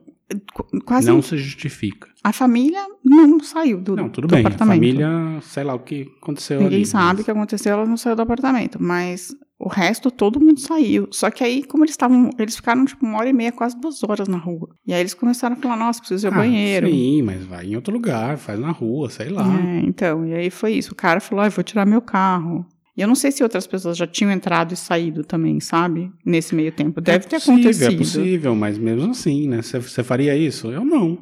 Quase. 0.84 1.06
Não 1.08 1.22
se 1.22 1.38
justifica. 1.38 2.06
A 2.22 2.34
família 2.34 2.84
não 3.02 3.40
saiu 3.40 3.80
do, 3.80 3.96
Não, 3.96 4.10
tudo 4.10 4.28
do 4.28 4.34
bem. 4.34 4.44
A 4.44 4.48
apartamento. 4.48 4.74
família, 4.76 5.08
sei 5.40 5.64
lá 5.64 5.72
o 5.74 5.78
que 5.78 6.06
aconteceu 6.20 6.60
Ninguém 6.60 6.76
ali. 6.78 6.86
sabe 6.86 7.04
o 7.04 7.16
mas- 7.16 7.24
que 7.24 7.30
aconteceu, 7.30 7.72
ela 7.72 7.86
não 7.86 7.96
saiu 7.96 8.14
do 8.14 8.20
apartamento. 8.20 8.76
Mas 8.78 9.34
o 9.58 9.68
resto, 9.70 10.10
todo 10.10 10.38
mundo 10.38 10.60
saiu. 10.60 11.08
Só 11.10 11.30
que 11.30 11.42
aí, 11.42 11.64
como 11.64 11.82
eles 11.82 11.92
estavam. 11.94 12.28
Eles 12.38 12.56
ficaram, 12.56 12.84
tipo, 12.84 13.06
uma 13.06 13.16
hora 13.18 13.30
e 13.30 13.32
meia, 13.32 13.50
quase 13.52 13.80
duas 13.80 14.04
horas 14.04 14.28
na 14.28 14.36
rua. 14.36 14.68
E 14.86 14.92
aí 14.92 15.00
eles 15.00 15.14
começaram 15.14 15.56
a 15.56 15.58
falar, 15.58 15.76
nossa, 15.78 15.98
preciso 16.00 16.26
ir 16.26 16.28
ao 16.28 16.34
Ah, 16.34 16.36
banheiro. 16.36 16.86
Sim, 16.90 17.22
mas 17.22 17.42
vai 17.46 17.64
em 17.66 17.74
outro 17.76 17.92
lugar, 17.94 18.36
faz 18.36 18.60
na 18.60 18.70
rua, 18.70 19.08
sei 19.08 19.30
lá. 19.30 19.46
É, 19.58 19.80
então, 19.80 20.26
e 20.26 20.34
aí 20.34 20.50
foi 20.50 20.74
isso. 20.74 20.92
O 20.92 20.96
cara 20.96 21.20
falou, 21.20 21.42
ah, 21.42 21.46
eu 21.46 21.50
vou 21.52 21.64
tirar 21.64 21.86
meu 21.86 22.02
carro. 22.02 22.66
E 22.98 23.00
eu 23.00 23.06
não 23.06 23.14
sei 23.14 23.30
se 23.30 23.44
outras 23.44 23.64
pessoas 23.64 23.96
já 23.96 24.08
tinham 24.08 24.32
entrado 24.32 24.74
e 24.74 24.76
saído 24.76 25.22
também, 25.22 25.60
sabe? 25.60 26.10
Nesse 26.26 26.52
meio 26.52 26.72
tempo. 26.72 27.00
Deve 27.00 27.28
ter 27.28 27.36
é 27.36 27.38
possível, 27.38 27.54
acontecido. 27.54 27.92
É 27.92 27.96
possível, 27.96 28.56
mas 28.56 28.76
mesmo 28.76 29.12
assim, 29.12 29.46
né? 29.46 29.62
Você 29.62 30.02
faria 30.02 30.36
isso? 30.36 30.72
Eu 30.72 30.84
não. 30.84 31.16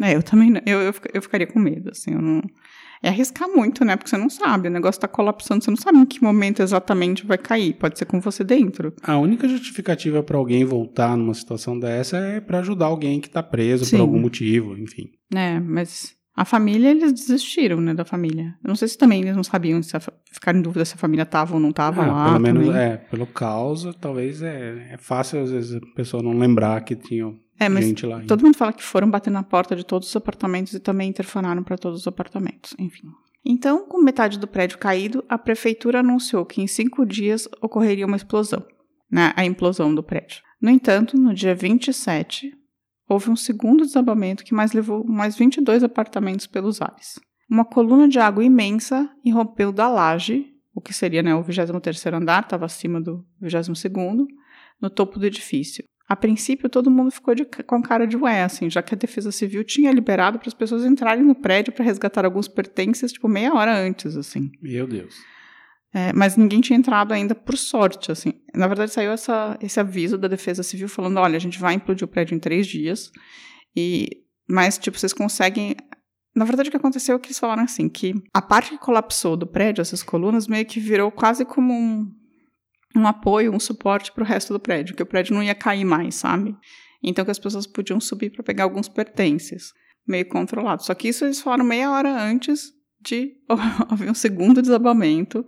É, 0.00 0.16
eu 0.16 0.22
também 0.22 0.50
não. 0.50 0.62
Eu, 0.64 0.80
eu, 0.80 0.94
eu 1.12 1.20
ficaria 1.20 1.46
com 1.46 1.58
medo, 1.58 1.90
assim. 1.90 2.14
Eu 2.14 2.22
não... 2.22 2.40
É 3.02 3.10
arriscar 3.10 3.50
muito, 3.50 3.84
né? 3.84 3.96
Porque 3.96 4.08
você 4.08 4.16
não 4.16 4.30
sabe. 4.30 4.68
O 4.68 4.70
negócio 4.70 4.98
tá 4.98 5.08
colapsando, 5.08 5.62
você 5.62 5.70
não 5.70 5.76
sabe 5.76 5.98
em 5.98 6.06
que 6.06 6.22
momento 6.22 6.62
exatamente 6.62 7.26
vai 7.26 7.36
cair. 7.36 7.74
Pode 7.74 7.98
ser 7.98 8.06
com 8.06 8.18
você 8.18 8.42
dentro. 8.42 8.94
A 9.02 9.18
única 9.18 9.46
justificativa 9.46 10.22
pra 10.22 10.38
alguém 10.38 10.64
voltar 10.64 11.18
numa 11.18 11.34
situação 11.34 11.78
dessa 11.78 12.16
é 12.16 12.40
pra 12.40 12.60
ajudar 12.60 12.86
alguém 12.86 13.20
que 13.20 13.28
tá 13.28 13.42
preso 13.42 13.84
Sim. 13.84 13.96
por 13.96 14.02
algum 14.02 14.18
motivo, 14.18 14.74
enfim. 14.78 15.10
É, 15.34 15.60
mas 15.60 16.14
a 16.40 16.44
família, 16.46 16.90
eles 16.90 17.12
desistiram, 17.12 17.80
né, 17.80 17.92
da 17.92 18.04
família. 18.04 18.54
Eu 18.64 18.68
não 18.68 18.74
sei 18.74 18.88
se 18.88 18.96
também 18.96 19.20
eles 19.20 19.36
não 19.36 19.44
sabiam, 19.44 19.82
se 19.82 19.94
a 19.96 20.00
ficaram 20.32 20.58
em 20.58 20.62
dúvida 20.62 20.84
se 20.86 20.94
a 20.94 20.96
família 20.96 21.26
tava 21.26 21.52
ou 21.54 21.60
não 21.60 21.70
tava 21.72 22.02
Ah, 22.02 22.06
lá. 22.06 22.24
pelo 22.28 22.40
menos, 22.40 22.66
também. 22.66 22.80
é, 22.80 22.96
pelo 22.96 23.26
causa, 23.26 23.92
talvez 23.92 24.40
é, 24.42 24.92
é 24.92 24.96
fácil 24.96 25.42
às 25.42 25.50
vezes 25.50 25.74
a 25.76 25.80
pessoa 25.94 26.22
não 26.22 26.32
lembrar 26.32 26.80
que 26.82 26.96
tinha 26.96 27.34
É, 27.58 27.68
mas 27.68 27.84
gente 27.84 28.06
lá. 28.06 28.20
Todo 28.26 28.42
mundo 28.42 28.56
fala 28.56 28.72
que 28.72 28.82
foram 28.82 29.10
bater 29.10 29.30
na 29.30 29.42
porta 29.42 29.76
de 29.76 29.84
todos 29.84 30.08
os 30.08 30.16
apartamentos 30.16 30.72
e 30.72 30.80
também 30.80 31.10
interfonaram 31.10 31.62
para 31.62 31.76
todos 31.76 32.00
os 32.00 32.06
apartamentos, 32.08 32.74
enfim. 32.78 33.08
Então, 33.44 33.86
com 33.86 34.02
metade 34.02 34.38
do 34.38 34.46
prédio 34.46 34.78
caído, 34.78 35.22
a 35.28 35.36
prefeitura 35.36 36.00
anunciou 36.00 36.46
que 36.46 36.62
em 36.62 36.66
cinco 36.66 37.04
dias 37.04 37.46
ocorreria 37.60 38.06
uma 38.06 38.16
explosão, 38.16 38.64
né, 39.10 39.32
a 39.36 39.44
implosão 39.44 39.94
do 39.94 40.02
prédio. 40.02 40.40
No 40.60 40.70
entanto, 40.70 41.18
no 41.18 41.34
dia 41.34 41.54
27, 41.54 42.52
houve 43.10 43.28
um 43.28 43.36
segundo 43.36 43.84
desabamento 43.84 44.44
que 44.44 44.54
mais 44.54 44.72
levou 44.72 45.04
mais 45.04 45.36
22 45.36 45.82
apartamentos 45.82 46.46
pelos 46.46 46.80
ares. 46.80 47.18
Uma 47.50 47.64
coluna 47.64 48.08
de 48.08 48.20
água 48.20 48.44
imensa 48.44 49.10
irrompeu 49.24 49.72
da 49.72 49.88
laje, 49.88 50.46
o 50.72 50.80
que 50.80 50.94
seria 50.94 51.20
né, 51.22 51.34
o 51.34 51.42
23º 51.42 52.14
andar, 52.14 52.44
estava 52.44 52.64
acima 52.66 53.00
do 53.00 53.24
22º, 53.42 54.24
no 54.80 54.88
topo 54.88 55.18
do 55.18 55.26
edifício. 55.26 55.82
A 56.08 56.16
princípio, 56.16 56.68
todo 56.68 56.90
mundo 56.90 57.10
ficou 57.10 57.34
de- 57.34 57.44
com 57.44 57.82
cara 57.82 58.06
de 58.06 58.16
ué, 58.16 58.42
assim, 58.42 58.68
já 58.70 58.82
que 58.82 58.94
a 58.94 58.98
Defesa 58.98 59.30
Civil 59.30 59.62
tinha 59.64 59.92
liberado 59.92 60.38
para 60.38 60.48
as 60.48 60.54
pessoas 60.54 60.84
entrarem 60.84 61.24
no 61.24 61.34
prédio 61.34 61.72
para 61.72 61.84
resgatar 61.84 62.24
alguns 62.24 62.48
pertences, 62.48 63.12
tipo, 63.12 63.28
meia 63.28 63.52
hora 63.54 63.76
antes, 63.76 64.16
assim. 64.16 64.50
Meu 64.60 64.86
Deus. 64.86 65.16
É, 65.92 66.12
mas 66.12 66.36
ninguém 66.36 66.60
tinha 66.60 66.78
entrado 66.78 67.12
ainda 67.12 67.34
por 67.34 67.56
sorte, 67.56 68.12
assim. 68.12 68.34
Na 68.54 68.68
verdade, 68.68 68.92
saiu 68.92 69.10
essa, 69.10 69.58
esse 69.60 69.80
aviso 69.80 70.16
da 70.16 70.28
Defesa 70.28 70.62
Civil 70.62 70.88
falando, 70.88 71.18
olha, 71.18 71.36
a 71.36 71.40
gente 71.40 71.58
vai 71.58 71.74
implodir 71.74 72.04
o 72.04 72.08
prédio 72.08 72.34
em 72.34 72.38
três 72.38 72.66
dias, 72.66 73.10
e 73.74 74.08
mas, 74.48 74.78
tipo, 74.78 74.98
vocês 74.98 75.12
conseguem... 75.12 75.76
Na 76.34 76.44
verdade, 76.44 76.68
o 76.68 76.70
que 76.70 76.76
aconteceu 76.76 77.16
é 77.16 77.18
que 77.18 77.28
eles 77.28 77.38
falaram 77.38 77.62
assim, 77.62 77.88
que 77.88 78.14
a 78.32 78.42
parte 78.42 78.70
que 78.70 78.78
colapsou 78.78 79.36
do 79.36 79.46
prédio, 79.46 79.82
essas 79.82 80.02
colunas, 80.02 80.46
meio 80.46 80.64
que 80.64 80.78
virou 80.78 81.10
quase 81.10 81.44
como 81.44 81.72
um, 81.72 82.08
um 82.96 83.06
apoio, 83.06 83.52
um 83.52 83.60
suporte 83.60 84.12
para 84.12 84.22
o 84.22 84.26
resto 84.26 84.52
do 84.52 84.60
prédio, 84.60 84.94
que 84.94 85.02
o 85.02 85.06
prédio 85.06 85.34
não 85.34 85.42
ia 85.42 85.54
cair 85.54 85.84
mais, 85.84 86.16
sabe? 86.16 86.56
Então 87.02 87.24
que 87.24 87.30
as 87.30 87.38
pessoas 87.38 87.66
podiam 87.66 88.00
subir 88.00 88.30
para 88.30 88.44
pegar 88.44 88.64
alguns 88.64 88.88
pertences, 88.88 89.72
meio 90.06 90.28
controlado. 90.28 90.84
Só 90.84 90.94
que 90.94 91.08
isso 91.08 91.24
eles 91.24 91.40
falaram 91.40 91.64
meia 91.64 91.90
hora 91.90 92.10
antes 92.10 92.72
de 93.00 93.32
haver 93.88 94.10
um 94.10 94.14
segundo 94.14 94.62
desabamento 94.62 95.44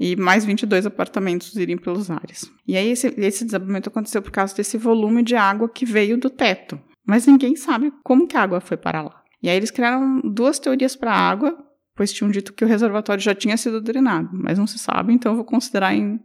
e 0.00 0.16
mais 0.16 0.46
22 0.46 0.86
apartamentos 0.86 1.54
irem 1.56 1.76
pelos 1.76 2.10
ares. 2.10 2.50
E 2.66 2.74
aí 2.74 2.88
esse, 2.88 3.08
esse 3.18 3.44
desabamento 3.44 3.90
aconteceu 3.90 4.22
por 4.22 4.30
causa 4.30 4.56
desse 4.56 4.78
volume 4.78 5.22
de 5.22 5.36
água 5.36 5.68
que 5.68 5.84
veio 5.84 6.16
do 6.16 6.30
teto. 6.30 6.80
Mas 7.06 7.26
ninguém 7.26 7.54
sabe 7.54 7.92
como 8.02 8.26
que 8.26 8.34
a 8.34 8.42
água 8.42 8.62
foi 8.62 8.78
para 8.78 9.02
lá. 9.02 9.22
E 9.42 9.50
aí 9.50 9.56
eles 9.56 9.70
criaram 9.70 10.22
duas 10.22 10.58
teorias 10.58 10.96
para 10.96 11.12
a 11.12 11.18
água, 11.18 11.54
pois 11.94 12.12
tinham 12.12 12.30
dito 12.30 12.54
que 12.54 12.64
o 12.64 12.68
reservatório 12.68 13.22
já 13.22 13.34
tinha 13.34 13.58
sido 13.58 13.80
drenado, 13.80 14.30
mas 14.32 14.58
não 14.58 14.66
se 14.66 14.78
sabe, 14.78 15.12
então 15.12 15.32
eu 15.32 15.36
vou 15.36 15.44
considerar 15.44 15.94
em 15.94 16.18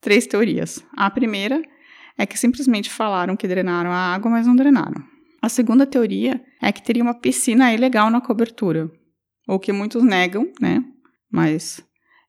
três 0.00 0.26
teorias. 0.26 0.84
A 0.96 1.10
primeira 1.10 1.60
é 2.16 2.24
que 2.26 2.38
simplesmente 2.38 2.90
falaram 2.90 3.36
que 3.36 3.48
drenaram 3.48 3.90
a 3.90 4.14
água, 4.14 4.30
mas 4.30 4.46
não 4.46 4.54
drenaram. 4.54 5.02
A 5.42 5.48
segunda 5.48 5.86
teoria 5.86 6.40
é 6.62 6.70
que 6.70 6.82
teria 6.82 7.02
uma 7.02 7.14
piscina 7.14 7.72
ilegal 7.74 8.10
na 8.10 8.20
cobertura, 8.20 8.90
ou 9.48 9.58
que 9.58 9.72
muitos 9.72 10.02
negam, 10.02 10.50
né? 10.60 10.84
Mas 11.30 11.85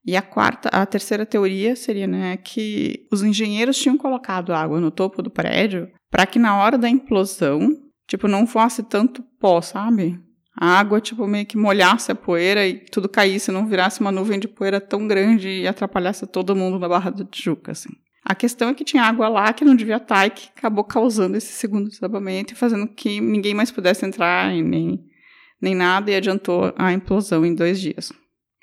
e 0.07 0.15
a 0.15 0.21
quarta, 0.21 0.69
a 0.69 0.85
terceira 0.85 1.25
teoria 1.25 1.75
seria, 1.75 2.07
né, 2.07 2.37
que 2.37 3.05
os 3.11 3.21
engenheiros 3.21 3.77
tinham 3.77 3.97
colocado 3.97 4.53
água 4.53 4.79
no 4.79 4.89
topo 4.89 5.21
do 5.21 5.29
prédio 5.29 5.91
para 6.09 6.25
que 6.25 6.39
na 6.39 6.55
hora 6.55 6.77
da 6.77 6.87
implosão, 6.87 7.75
tipo, 8.07 8.25
não 8.25 8.47
fosse 8.47 8.83
tanto 8.83 9.21
pó, 9.37 9.61
sabe? 9.61 10.17
A 10.55 10.79
água, 10.79 11.01
tipo, 11.01 11.27
meio 11.27 11.45
que 11.45 11.57
molhasse 11.57 12.09
a 12.09 12.15
poeira 12.15 12.65
e 12.65 12.79
tudo 12.85 13.09
caísse, 13.09 13.51
não 13.51 13.67
virasse 13.67 13.99
uma 13.99 14.09
nuvem 14.09 14.39
de 14.39 14.47
poeira 14.47 14.79
tão 14.79 15.05
grande 15.05 15.49
e 15.49 15.67
atrapalhasse 15.67 16.25
todo 16.25 16.55
mundo 16.55 16.79
na 16.79 16.87
Barra 16.87 17.11
da 17.11 17.25
Tijuca, 17.25 17.73
assim. 17.73 17.89
A 18.23 18.33
questão 18.33 18.69
é 18.69 18.73
que 18.73 18.85
tinha 18.85 19.03
água 19.03 19.27
lá 19.27 19.51
que 19.51 19.65
não 19.65 19.75
devia 19.75 19.97
estar 19.97 20.25
e 20.25 20.29
que 20.29 20.49
acabou 20.55 20.85
causando 20.85 21.35
esse 21.35 21.51
segundo 21.51 21.89
desabamento 21.89 22.53
e 22.53 22.57
fazendo 22.57 22.87
que 22.87 23.19
ninguém 23.19 23.53
mais 23.53 23.71
pudesse 23.71 24.05
entrar 24.05 24.51
nem, 24.51 25.03
nem 25.61 25.75
nada 25.75 26.09
e 26.09 26.15
adiantou 26.15 26.73
a 26.77 26.93
implosão 26.93 27.45
em 27.45 27.53
dois 27.53 27.79
dias. 27.79 28.09
O 28.09 28.15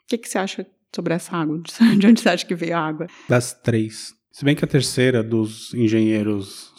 que, 0.09 0.19
que 0.19 0.29
você 0.29 0.39
acha 0.39 0.67
sobre 0.95 1.15
essa 1.15 1.37
água? 1.37 1.61
De 1.99 2.07
onde 2.07 2.21
você 2.21 2.29
acha 2.29 2.47
que 2.47 2.55
veio 2.55 2.77
a 2.77 2.81
água? 2.81 3.07
Das 3.29 3.53
três. 3.53 4.15
Se 4.31 4.45
bem 4.45 4.57
que 4.57 4.65
a 4.65 4.69
terceira 4.69 5.23
dos 5.23 5.73
engenheiros 5.75 6.73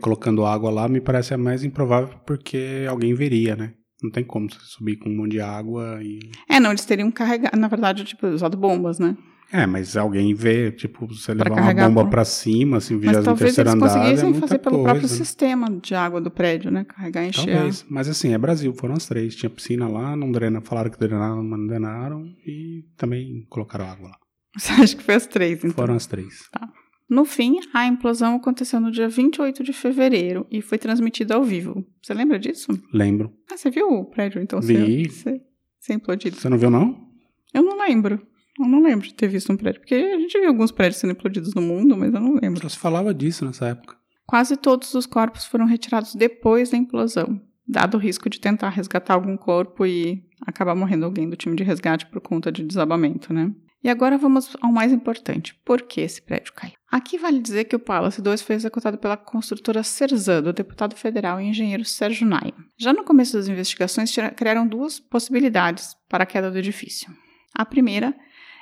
colocando 0.00 0.46
água 0.46 0.70
lá 0.70 0.88
me 0.88 1.00
parece 1.00 1.34
a 1.34 1.38
mais 1.38 1.62
improvável 1.62 2.18
porque 2.26 2.86
alguém 2.88 3.14
veria, 3.14 3.54
né? 3.54 3.74
Não 4.02 4.10
tem 4.10 4.24
como 4.24 4.50
você 4.50 4.58
subir 4.62 4.96
com 4.96 5.10
um 5.10 5.16
monte 5.16 5.32
de 5.32 5.40
água 5.40 5.98
e. 6.02 6.20
É, 6.48 6.58
não, 6.58 6.70
eles 6.70 6.84
teriam 6.84 7.10
carregado, 7.10 7.58
na 7.58 7.68
verdade, 7.68 8.04
tipo, 8.04 8.26
usado 8.28 8.56
bombas, 8.56 8.98
né? 8.98 9.16
É, 9.50 9.66
mas 9.66 9.96
alguém 9.96 10.34
vê, 10.34 10.70
tipo, 10.70 11.06
você 11.06 11.32
levar 11.32 11.52
uma 11.52 11.88
bomba 11.88 12.10
para 12.10 12.24
cima, 12.24 12.76
assim. 12.76 13.00
Mas 13.02 13.24
talvez 13.24 13.56
eles 13.56 13.74
conseguissem 13.74 14.30
é 14.30 14.34
fazer 14.34 14.58
pelo 14.58 14.76
coisa, 14.76 14.90
próprio 14.90 15.08
sistema 15.08 15.70
de 15.70 15.94
água 15.94 16.20
do 16.20 16.30
prédio, 16.30 16.70
né? 16.70 16.84
Carregar 16.84 17.24
e 17.24 17.28
encher. 17.28 17.54
Talvez. 17.54 17.86
Mas 17.88 18.08
assim, 18.08 18.34
é 18.34 18.38
Brasil, 18.38 18.74
foram 18.74 18.94
as 18.94 19.06
três. 19.06 19.34
Tinha 19.34 19.48
piscina 19.48 19.88
lá, 19.88 20.14
não 20.14 20.30
drena, 20.30 20.60
falaram 20.60 20.90
que 20.90 20.98
drenaram, 20.98 21.42
mas 21.42 21.58
não 21.58 21.66
drenaram. 21.66 22.24
E 22.46 22.84
também 22.96 23.46
colocaram 23.48 23.86
água 23.86 24.08
lá. 24.08 24.16
Você 24.58 24.72
acha 24.72 24.96
que 24.96 25.02
foi 25.02 25.14
as 25.14 25.26
três, 25.26 25.58
então? 25.58 25.70
Foram 25.70 25.94
as 25.94 26.06
três. 26.06 26.48
Tá. 26.50 26.68
No 27.08 27.24
fim, 27.24 27.58
a 27.72 27.86
implosão 27.86 28.36
aconteceu 28.36 28.78
no 28.78 28.90
dia 28.90 29.08
28 29.08 29.64
de 29.64 29.72
fevereiro 29.72 30.46
e 30.50 30.60
foi 30.60 30.76
transmitida 30.76 31.36
ao 31.36 31.42
vivo. 31.42 31.86
Você 32.02 32.12
lembra 32.12 32.38
disso? 32.38 32.68
Lembro. 32.92 33.32
Ah, 33.50 33.56
você 33.56 33.70
viu 33.70 33.88
o 33.88 34.04
prédio, 34.04 34.42
então? 34.42 34.60
Vi. 34.60 35.08
Você, 35.08 35.40
você 35.80 35.94
implodido. 35.94 36.36
Você 36.36 36.50
não 36.50 36.58
viu, 36.58 36.68
não? 36.68 37.08
Eu 37.54 37.62
não 37.62 37.78
lembro. 37.78 38.20
Eu 38.58 38.66
não 38.66 38.82
lembro 38.82 39.06
de 39.06 39.14
ter 39.14 39.28
visto 39.28 39.52
um 39.52 39.56
prédio. 39.56 39.80
Porque 39.80 39.94
a 39.94 40.18
gente 40.18 40.38
viu 40.38 40.48
alguns 40.48 40.72
prédios 40.72 41.00
sendo 41.00 41.12
implodidos 41.12 41.54
no 41.54 41.62
mundo, 41.62 41.96
mas 41.96 42.12
eu 42.12 42.20
não 42.20 42.34
lembro. 42.34 42.62
Só 42.62 42.68
se 42.68 42.78
falava 42.78 43.14
disso 43.14 43.44
nessa 43.44 43.68
época. 43.68 43.96
Quase 44.26 44.56
todos 44.56 44.92
os 44.94 45.06
corpos 45.06 45.46
foram 45.46 45.64
retirados 45.64 46.14
depois 46.14 46.70
da 46.70 46.76
implosão, 46.76 47.40
dado 47.66 47.96
o 47.96 48.00
risco 48.00 48.28
de 48.28 48.38
tentar 48.38 48.68
resgatar 48.68 49.14
algum 49.14 49.36
corpo 49.36 49.86
e 49.86 50.22
acabar 50.46 50.74
morrendo 50.74 51.06
alguém 51.06 51.28
do 51.28 51.36
time 51.36 51.56
de 51.56 51.64
resgate 51.64 52.04
por 52.06 52.20
conta 52.20 52.52
de 52.52 52.62
desabamento, 52.62 53.32
né? 53.32 53.50
E 53.82 53.88
agora 53.88 54.18
vamos 54.18 54.56
ao 54.60 54.72
mais 54.72 54.92
importante. 54.92 55.54
Por 55.64 55.82
que 55.82 56.00
esse 56.00 56.20
prédio 56.20 56.52
caiu? 56.52 56.74
Aqui 56.90 57.16
vale 57.16 57.38
dizer 57.38 57.64
que 57.64 57.76
o 57.76 57.78
Palace 57.78 58.20
2 58.20 58.42
foi 58.42 58.56
executado 58.56 58.98
pela 58.98 59.16
construtora 59.16 59.82
Cerzan, 59.84 60.42
do 60.42 60.52
deputado 60.52 60.96
federal 60.96 61.40
e 61.40 61.46
engenheiro 61.46 61.84
Sérgio 61.84 62.26
Naia. 62.26 62.54
Já 62.76 62.92
no 62.92 63.04
começo 63.04 63.36
das 63.36 63.46
investigações, 63.46 64.12
criaram 64.34 64.66
duas 64.66 64.98
possibilidades 64.98 65.94
para 66.08 66.24
a 66.24 66.26
queda 66.26 66.50
do 66.50 66.58
edifício. 66.58 67.08
A 67.54 67.64
primeira 67.64 68.14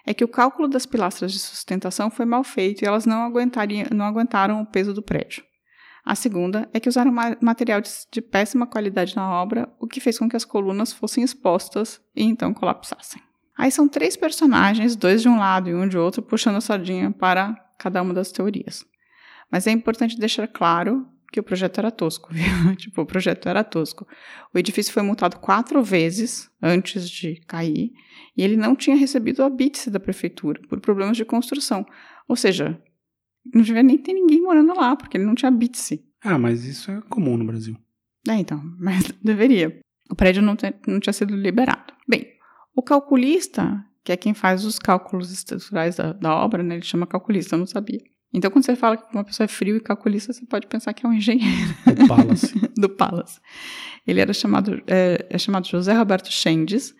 é 0.06 0.14
que 0.14 0.24
o 0.24 0.28
cálculo 0.28 0.68
das 0.68 0.86
pilastras 0.86 1.32
de 1.32 1.38
sustentação 1.40 2.08
foi 2.10 2.24
mal 2.24 2.44
feito 2.44 2.82
e 2.82 2.86
elas 2.86 3.04
não, 3.04 3.28
não 3.92 4.04
aguentaram 4.06 4.62
o 4.62 4.66
peso 4.66 4.94
do 4.94 5.02
prédio. 5.02 5.42
A 6.04 6.14
segunda 6.14 6.68
é 6.72 6.78
que 6.78 6.88
usaram 6.88 7.12
material 7.40 7.80
de, 7.80 7.90
de 8.12 8.22
péssima 8.22 8.64
qualidade 8.64 9.16
na 9.16 9.28
obra, 9.28 9.68
o 9.80 9.88
que 9.88 10.00
fez 10.00 10.16
com 10.16 10.28
que 10.28 10.36
as 10.36 10.44
colunas 10.44 10.92
fossem 10.92 11.24
expostas 11.24 12.00
e 12.14 12.22
então 12.22 12.54
colapsassem. 12.54 13.20
Aí 13.58 13.72
são 13.72 13.88
três 13.88 14.16
personagens, 14.16 14.94
dois 14.94 15.20
de 15.20 15.28
um 15.28 15.38
lado 15.38 15.68
e 15.68 15.74
um 15.74 15.88
de 15.88 15.98
outro, 15.98 16.22
puxando 16.22 16.56
a 16.56 16.60
sardinha 16.60 17.10
para 17.10 17.56
cada 17.76 18.00
uma 18.00 18.14
das 18.14 18.30
teorias. 18.30 18.84
Mas 19.50 19.66
é 19.66 19.72
importante 19.72 20.18
deixar 20.18 20.46
claro 20.46 21.08
que 21.32 21.40
o 21.40 21.42
projeto 21.42 21.78
era 21.78 21.90
tosco, 21.90 22.28
viu? 22.34 22.76
tipo, 22.76 23.02
o 23.02 23.06
projeto 23.06 23.48
era 23.48 23.64
tosco. 23.64 24.06
O 24.54 24.58
edifício 24.58 24.92
foi 24.92 25.02
multado 25.02 25.38
quatro 25.38 25.82
vezes 25.82 26.50
antes 26.62 27.08
de 27.08 27.40
cair 27.46 27.92
e 28.36 28.42
ele 28.42 28.56
não 28.56 28.76
tinha 28.76 28.96
recebido 28.96 29.42
a 29.42 29.50
BITS 29.50 29.88
da 29.88 29.98
prefeitura 29.98 30.60
por 30.68 30.80
problemas 30.80 31.16
de 31.16 31.24
construção. 31.24 31.86
Ou 32.28 32.36
seja, 32.36 32.80
não 33.52 33.62
devia 33.62 33.82
nem 33.82 33.96
ter 33.96 34.12
ninguém 34.12 34.42
morando 34.42 34.74
lá, 34.74 34.94
porque 34.96 35.16
ele 35.16 35.24
não 35.24 35.34
tinha 35.34 35.50
BITS. 35.50 35.98
Ah, 36.22 36.38
mas 36.38 36.64
isso 36.64 36.90
é 36.90 37.00
comum 37.08 37.36
no 37.36 37.44
Brasil. 37.44 37.76
É, 38.28 38.34
então, 38.34 38.60
mas 38.78 39.10
deveria. 39.22 39.78
O 40.10 40.14
prédio 40.14 40.42
não, 40.42 40.54
te, 40.56 40.74
não 40.86 41.00
tinha 41.00 41.12
sido 41.12 41.34
liberado. 41.34 41.92
Bem, 42.08 42.26
o 42.74 42.82
calculista, 42.82 43.84
que 44.04 44.12
é 44.12 44.16
quem 44.16 44.34
faz 44.34 44.64
os 44.64 44.78
cálculos 44.78 45.32
estruturais 45.32 45.96
da, 45.96 46.12
da 46.12 46.34
obra, 46.34 46.62
né, 46.62 46.76
ele 46.76 46.84
chama 46.84 47.06
calculista, 47.06 47.54
eu 47.54 47.58
não 47.58 47.66
sabia. 47.66 48.00
Então, 48.32 48.50
quando 48.50 48.64
você 48.64 48.76
fala 48.76 48.96
que 48.96 49.04
uma 49.14 49.24
pessoa 49.24 49.44
é 49.44 49.48
frio 49.48 49.76
e 49.76 49.80
calculista, 49.80 50.32
você 50.32 50.44
pode 50.44 50.66
pensar 50.66 50.92
que 50.92 51.06
é 51.06 51.08
um 51.08 51.12
engenheiro. 51.12 51.74
Do 51.86 52.06
Palace. 52.06 52.54
do 52.76 52.88
Palace. 52.88 53.40
Ele 54.06 54.20
era 54.20 54.32
chamado, 54.32 54.82
é, 54.86 55.26
é 55.30 55.38
chamado 55.38 55.66
José 55.66 55.92
Roberto 55.94 56.30
Chendes 56.30 56.94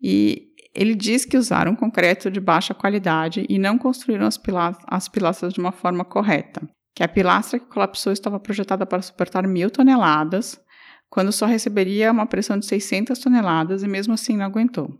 e 0.00 0.48
ele 0.74 0.94
diz 0.94 1.24
que 1.24 1.36
usaram 1.36 1.74
concreto 1.74 2.30
de 2.30 2.40
baixa 2.40 2.74
qualidade 2.74 3.44
e 3.48 3.58
não 3.58 3.76
construíram 3.76 4.26
as, 4.26 4.38
pilastras, 4.38 4.86
as 4.88 5.08
pilastras 5.08 5.52
de 5.52 5.60
uma 5.60 5.72
forma 5.72 6.04
correta. 6.04 6.62
Que 6.94 7.02
a 7.02 7.08
pilastra 7.08 7.58
que 7.58 7.66
colapsou 7.66 8.12
estava 8.12 8.38
projetada 8.38 8.86
para 8.86 9.02
suportar 9.02 9.46
mil 9.46 9.70
toneladas, 9.70 10.60
quando 11.10 11.32
só 11.32 11.46
receberia 11.46 12.12
uma 12.12 12.26
pressão 12.26 12.58
de 12.58 12.66
600 12.66 13.18
toneladas 13.18 13.82
e 13.82 13.88
mesmo 13.88 14.14
assim 14.14 14.36
não 14.36 14.44
aguentou. 14.44 14.96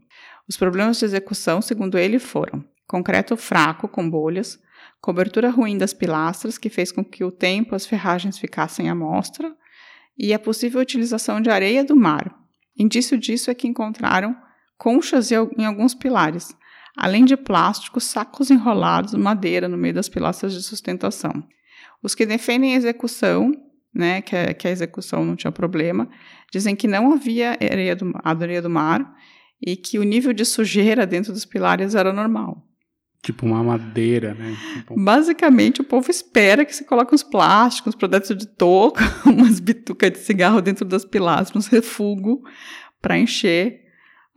Os 0.48 0.56
problemas 0.56 0.98
de 0.98 1.04
execução, 1.04 1.60
segundo 1.60 1.98
ele, 1.98 2.18
foram 2.18 2.64
concreto 2.86 3.36
fraco 3.36 3.86
com 3.86 4.08
bolhas, 4.08 4.58
cobertura 5.00 5.50
ruim 5.50 5.78
das 5.78 5.92
pilastras, 5.92 6.58
que 6.58 6.68
fez 6.68 6.90
com 6.92 7.04
que 7.04 7.24
o 7.24 7.30
tempo 7.30 7.74
as 7.74 7.86
ferragens 7.86 8.38
ficassem 8.38 8.88
à 8.88 8.94
mostra, 8.94 9.54
e 10.18 10.34
a 10.34 10.38
possível 10.38 10.80
utilização 10.80 11.40
de 11.40 11.50
areia 11.50 11.84
do 11.84 11.94
mar. 11.94 12.34
Indício 12.76 13.16
disso 13.16 13.50
é 13.50 13.54
que 13.54 13.68
encontraram 13.68 14.36
conchas 14.76 15.30
em 15.30 15.64
alguns 15.64 15.94
pilares, 15.94 16.56
além 16.96 17.24
de 17.24 17.36
plásticos, 17.36 18.04
sacos 18.04 18.50
enrolados, 18.50 19.14
madeira 19.14 19.68
no 19.68 19.76
meio 19.76 19.94
das 19.94 20.08
pilastras 20.08 20.52
de 20.52 20.62
sustentação. 20.62 21.44
Os 22.02 22.14
que 22.14 22.26
defendem 22.26 22.74
a 22.74 22.76
execução, 22.76 23.52
né, 23.94 24.20
que, 24.20 24.36
a, 24.36 24.54
que 24.54 24.68
a 24.68 24.70
execução 24.70 25.24
não 25.24 25.36
tinha 25.36 25.52
problema, 25.52 26.08
dizem 26.52 26.76
que 26.76 26.86
não 26.86 27.12
havia 27.12 27.52
areia 27.52 27.96
do, 27.96 28.12
areia 28.22 28.62
do 28.62 28.70
mar 28.70 29.14
e 29.60 29.76
que 29.76 29.98
o 29.98 30.04
nível 30.04 30.32
de 30.32 30.44
sujeira 30.44 31.06
dentro 31.06 31.32
dos 31.32 31.44
pilares 31.44 31.94
era 31.94 32.12
normal. 32.12 32.67
Tipo 33.22 33.44
uma 33.44 33.62
madeira, 33.62 34.34
né? 34.34 34.56
Tipo... 34.74 34.94
Basicamente, 34.96 35.80
o 35.80 35.84
povo 35.84 36.10
espera 36.10 36.64
que 36.64 36.74
se 36.74 36.84
coloque 36.84 37.14
uns 37.14 37.22
plásticos, 37.22 37.94
uns 37.94 37.98
produtos 37.98 38.36
de 38.36 38.46
touca, 38.46 39.02
umas 39.26 39.58
bitucas 39.58 40.12
de 40.12 40.18
cigarro 40.18 40.62
dentro 40.62 40.84
das 40.84 41.04
pilastras, 41.04 41.56
uns 41.56 41.66
refugos, 41.66 42.38
para 43.02 43.18
encher 43.18 43.80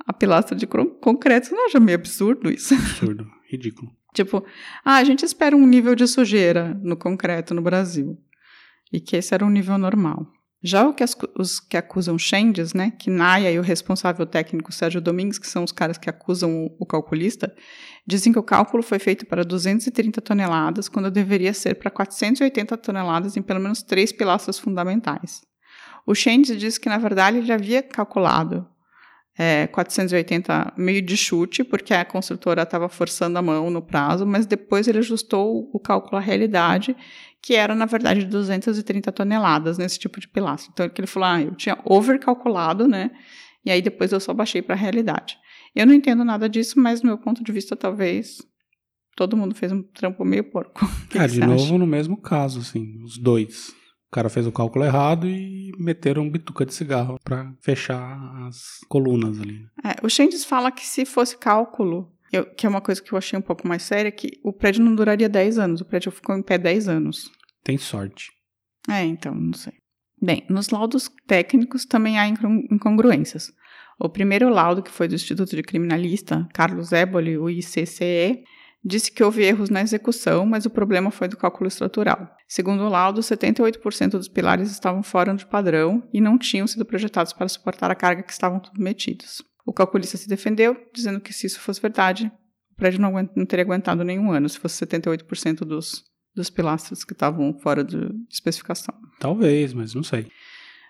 a 0.06 0.12
pilastra 0.12 0.58
de 0.58 0.66
concreto. 0.66 1.48
Você 1.48 1.56
não 1.56 1.68
acha 1.68 1.80
meio 1.80 1.98
absurdo 1.98 2.50
isso? 2.50 2.74
Absurdo, 2.76 3.28
ridículo. 3.50 3.92
tipo, 4.14 4.44
ah, 4.84 4.96
a 4.96 5.04
gente 5.04 5.24
espera 5.24 5.56
um 5.56 5.66
nível 5.66 5.96
de 5.96 6.08
sujeira 6.08 6.74
no 6.82 6.98
concreto 6.98 7.54
no 7.54 7.62
Brasil. 7.62 8.18
E 8.92 9.00
que 9.00 9.16
esse 9.16 9.34
era 9.34 9.46
um 9.46 9.50
nível 9.50 9.78
normal. 9.78 10.28
Já 10.64 10.88
o 10.88 10.94
que 10.94 11.04
as, 11.04 11.16
os 11.36 11.60
que 11.60 11.76
acusam 11.76 12.20
Chendes, 12.20 12.74
né, 12.74 12.92
que 12.92 13.10
Naya 13.10 13.52
e 13.52 13.58
o 13.58 13.64
responsável 13.64 14.26
técnico 14.28 14.72
Sérgio 14.72 15.02
Domingues, 15.02 15.40
que 15.40 15.48
são 15.48 15.64
os 15.64 15.72
caras 15.72 15.98
que 15.98 16.10
acusam 16.10 16.66
o, 16.66 16.76
o 16.80 16.86
calculista, 16.86 17.54
dizem 18.06 18.32
que 18.32 18.38
o 18.38 18.44
cálculo 18.44 18.84
foi 18.84 19.00
feito 19.00 19.26
para 19.26 19.44
230 19.44 20.22
toneladas, 20.22 20.88
quando 20.88 21.10
deveria 21.10 21.54
ser 21.54 21.76
para 21.76 21.90
480 21.90 22.78
toneladas 22.78 23.36
em 23.36 23.42
pelo 23.42 23.60
menos 23.60 23.82
três 23.82 24.12
pilastras 24.12 24.60
fundamentais. 24.60 25.42
O 26.06 26.14
Chendes 26.14 26.58
diz 26.60 26.78
que, 26.78 26.90
na 26.90 26.98
verdade, 26.98 27.38
ele 27.38 27.52
havia 27.52 27.82
calculado 27.82 28.68
é, 29.44 29.66
480 29.66 30.74
meio 30.78 31.02
de 31.02 31.18
chute, 31.18 31.64
porque 31.64 31.96
a 31.96 32.06
construtora 32.06 32.62
estava 32.62 32.88
forçando 32.88 33.40
a 33.40 33.42
mão 33.42 33.72
no 33.72 33.82
prazo, 33.82 34.24
mas 34.24 34.46
depois 34.46 34.88
ele 34.88 35.00
ajustou 35.00 35.68
o 35.74 35.80
cálculo 35.80 36.18
à 36.18 36.20
realidade, 36.20 36.96
que 37.42 37.56
era, 37.56 37.74
na 37.74 37.88
verdade, 37.88 38.24
230 38.24 39.12
toneladas 39.12 39.80
nesse 39.80 39.98
tipo 39.98 40.20
de 40.20 40.28
pilastro. 40.28 40.70
Então, 40.72 40.88
ele 40.96 41.08
falou, 41.08 41.28
ah, 41.28 41.42
eu 41.42 41.56
tinha 41.56 41.76
overcalculado, 41.84 42.88
né? 42.88 43.10
E 43.66 43.72
aí 43.72 43.82
depois 43.82 44.12
eu 44.12 44.20
só 44.20 44.32
baixei 44.32 44.62
para 44.62 44.76
a 44.76 44.78
realidade. 44.78 45.40
Eu 45.76 45.88
não 45.88 45.94
entendo 45.96 46.24
nada 46.24 46.48
disso, 46.48 46.80
mas 46.80 47.02
do 47.02 47.08
meu 47.08 47.18
ponto 47.18 47.44
de 47.44 47.52
vista, 47.52 47.76
talvez 47.76 48.46
todo 49.18 49.36
mundo 49.36 49.56
fez 49.56 49.72
um 49.72 49.82
trampo 49.82 50.24
meio 50.24 50.44
porco. 50.44 50.88
Que 51.10 51.18
é, 51.18 51.28
que 51.28 51.34
de 51.34 51.40
novo 51.40 51.64
acha? 51.64 51.78
no 51.80 51.88
mesmo 51.88 52.16
caso, 52.16 52.60
assim, 52.60 53.02
os 53.04 53.18
dois. 53.18 53.74
O 54.12 54.14
cara 54.14 54.28
fez 54.28 54.46
o 54.46 54.52
cálculo 54.52 54.84
errado 54.84 55.26
e 55.26 55.72
meteram 55.80 56.30
bituca 56.30 56.66
de 56.66 56.74
cigarro 56.74 57.18
pra 57.24 57.50
fechar 57.62 58.20
as 58.46 58.82
colunas 58.90 59.40
ali. 59.40 59.66
É, 59.86 60.06
o 60.06 60.10
Changes 60.10 60.44
fala 60.44 60.70
que 60.70 60.86
se 60.86 61.06
fosse 61.06 61.38
cálculo, 61.38 62.12
eu- 62.30 62.46
que 62.46 62.66
é 62.66 62.70
uma 62.70 62.82
coisa 62.82 63.02
que 63.02 63.14
eu 63.14 63.18
achei 63.18 63.40
um 63.40 63.42
pouco 63.42 63.66
mais 63.66 63.84
séria, 63.84 64.12
que 64.12 64.32
o 64.44 64.52
prédio 64.52 64.84
não 64.84 64.94
duraria 64.94 65.30
10 65.30 65.58
anos. 65.58 65.80
O 65.80 65.86
prédio 65.86 66.12
ficou 66.12 66.36
em 66.36 66.42
pé 66.44 66.58
10 66.58 66.90
anos. 66.90 67.32
Tem 67.64 67.78
sorte. 67.78 68.32
É, 68.90 69.02
então, 69.06 69.34
não 69.34 69.54
sei. 69.54 69.74
Bem, 70.22 70.44
nos 70.50 70.70
laudos 70.72 71.10
técnicos 71.26 71.86
também 71.86 72.20
há 72.20 72.28
incongru- 72.28 72.68
incongruências. 72.70 73.50
O 73.98 74.10
primeiro 74.10 74.50
laudo, 74.50 74.84
que 74.84 74.92
foi 74.92 75.08
do 75.08 75.16
Instituto 75.16 75.56
de 75.56 75.64
Criminalista, 75.64 76.46
Carlos 76.54 76.92
Éboli, 76.92 77.38
o 77.38 77.50
ICCE, 77.50 78.44
disse 78.84 79.12
que 79.12 79.24
houve 79.24 79.44
erros 79.44 79.70
na 79.70 79.82
execução, 79.82 80.46
mas 80.46 80.66
o 80.66 80.70
problema 80.70 81.12
foi 81.12 81.28
do 81.28 81.38
cálculo 81.38 81.68
estrutural. 81.68 82.36
Segundo 82.48 82.84
o 82.84 82.90
laudo, 82.90 83.22
78% 83.22 84.12
dos 84.12 84.28
pilares 84.28 84.72
estavam 84.72 85.04
fora 85.04 85.34
de 85.36 85.46
padrão 85.46 86.08
e 86.12 86.20
não 86.20 86.38
tinham 86.38 86.68
sido 86.68 86.84
projetados 86.84 87.32
para 87.32 87.48
suportar 87.48 87.92
a 87.92 87.96
carga 87.96 88.24
que 88.24 88.32
estavam 88.32 88.64
submetidos. 88.64 89.44
O 89.66 89.74
calculista 89.74 90.18
se 90.18 90.28
defendeu, 90.28 90.76
dizendo 90.94 91.20
que 91.20 91.34
se 91.34 91.46
isso 91.46 91.60
fosse 91.60 91.82
verdade, 91.82 92.32
o 92.72 92.76
prédio 92.76 93.00
não, 93.00 93.12
não 93.36 93.46
teria 93.46 93.64
aguentado 93.64 94.04
nenhum 94.04 94.32
ano, 94.32 94.50
se 94.50 94.58
fosse 94.58 94.84
78% 94.86 95.60
dos, 95.60 96.04
dos 96.36 96.50
pilastros 96.50 97.04
que 97.04 97.14
estavam 97.14 97.54
fora 97.60 97.84
de 97.84 98.10
especificação. 98.30 98.96
Talvez, 99.20 99.74
mas 99.74 99.94
não 99.94 100.04
sei. 100.04 100.28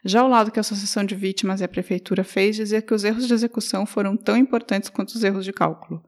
Já 0.03 0.23
o 0.23 0.27
lado 0.27 0.49
que 0.51 0.57
a 0.57 0.61
Associação 0.61 1.03
de 1.03 1.13
Vítimas 1.13 1.61
e 1.61 1.63
a 1.63 1.67
Prefeitura 1.67 2.23
fez 2.23 2.55
dizia 2.55 2.81
que 2.81 2.93
os 2.93 3.03
erros 3.03 3.27
de 3.27 3.33
execução 3.33 3.85
foram 3.85 4.17
tão 4.17 4.35
importantes 4.35 4.89
quanto 4.89 5.09
os 5.09 5.23
erros 5.23 5.45
de 5.45 5.53
cálculo. 5.53 6.01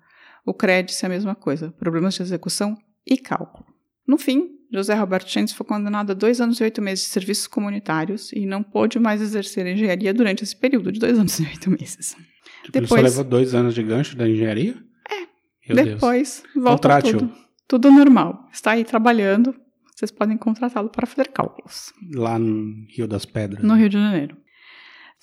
O 0.46 0.54
CREA 0.54 0.84
disse 0.84 1.06
a 1.06 1.10
mesma 1.10 1.36
coisa, 1.36 1.72
problemas 1.72 2.14
de 2.16 2.22
execução 2.22 2.78
e 3.06 3.18
cálculo. 3.18 3.66
No 4.08 4.18
fim, 4.18 4.50
José 4.72 4.94
Roberto 4.96 5.30
Chandes 5.30 5.54
foi 5.54 5.66
condenado 5.66 6.12
a 6.12 6.14
dois 6.14 6.42
anos 6.42 6.60
e 6.60 6.64
oito 6.64 6.82
meses 6.82 7.06
de 7.06 7.12
serviços 7.12 7.48
comunitários 7.48 8.32
e 8.34 8.46
não 8.46 8.62
pôde 8.64 9.00
mais 9.00 9.22
exercer 9.22 9.66
engenharia 9.68 10.14
durante 10.14 10.44
esse 10.44 10.56
período 10.56 10.92
de 10.92 11.00
dois 11.00 11.18
anos 11.18 11.40
e 11.40 11.44
oito 11.44 11.70
meses. 11.70 12.16
Tipo, 12.64 12.78
ele 12.78 12.88
só 12.88 12.96
Depois- 12.96 13.04
levou 13.04 13.24
dois 13.24 13.54
anos 13.56 13.74
de 13.74 13.84
gancho 13.84 14.18
da 14.18 14.28
engenharia? 14.28 14.76
É. 15.10 15.74
Meu 15.74 15.84
Deus. 15.86 15.90
Depois, 15.96 16.44
volta 16.56 16.72
Contrate-o. 16.72 17.20
tudo, 17.20 17.34
tudo 17.68 17.92
normal. 17.92 18.50
Está 18.52 18.72
aí 18.72 18.84
trabalhando, 18.84 19.56
vocês 19.96 20.12
podem 20.12 20.38
contratá-lo 20.38 20.90
para 20.90 21.08
fazer 21.08 21.30
cálculos. 21.30 21.94
Lá 22.14 22.38
no 22.38 22.86
Rio 22.90 23.08
das 23.08 23.26
Pedras. 23.26 23.64
No 23.64 23.76
Rio 23.76 23.88
de 23.90 23.98
Janeiro. 23.98 24.36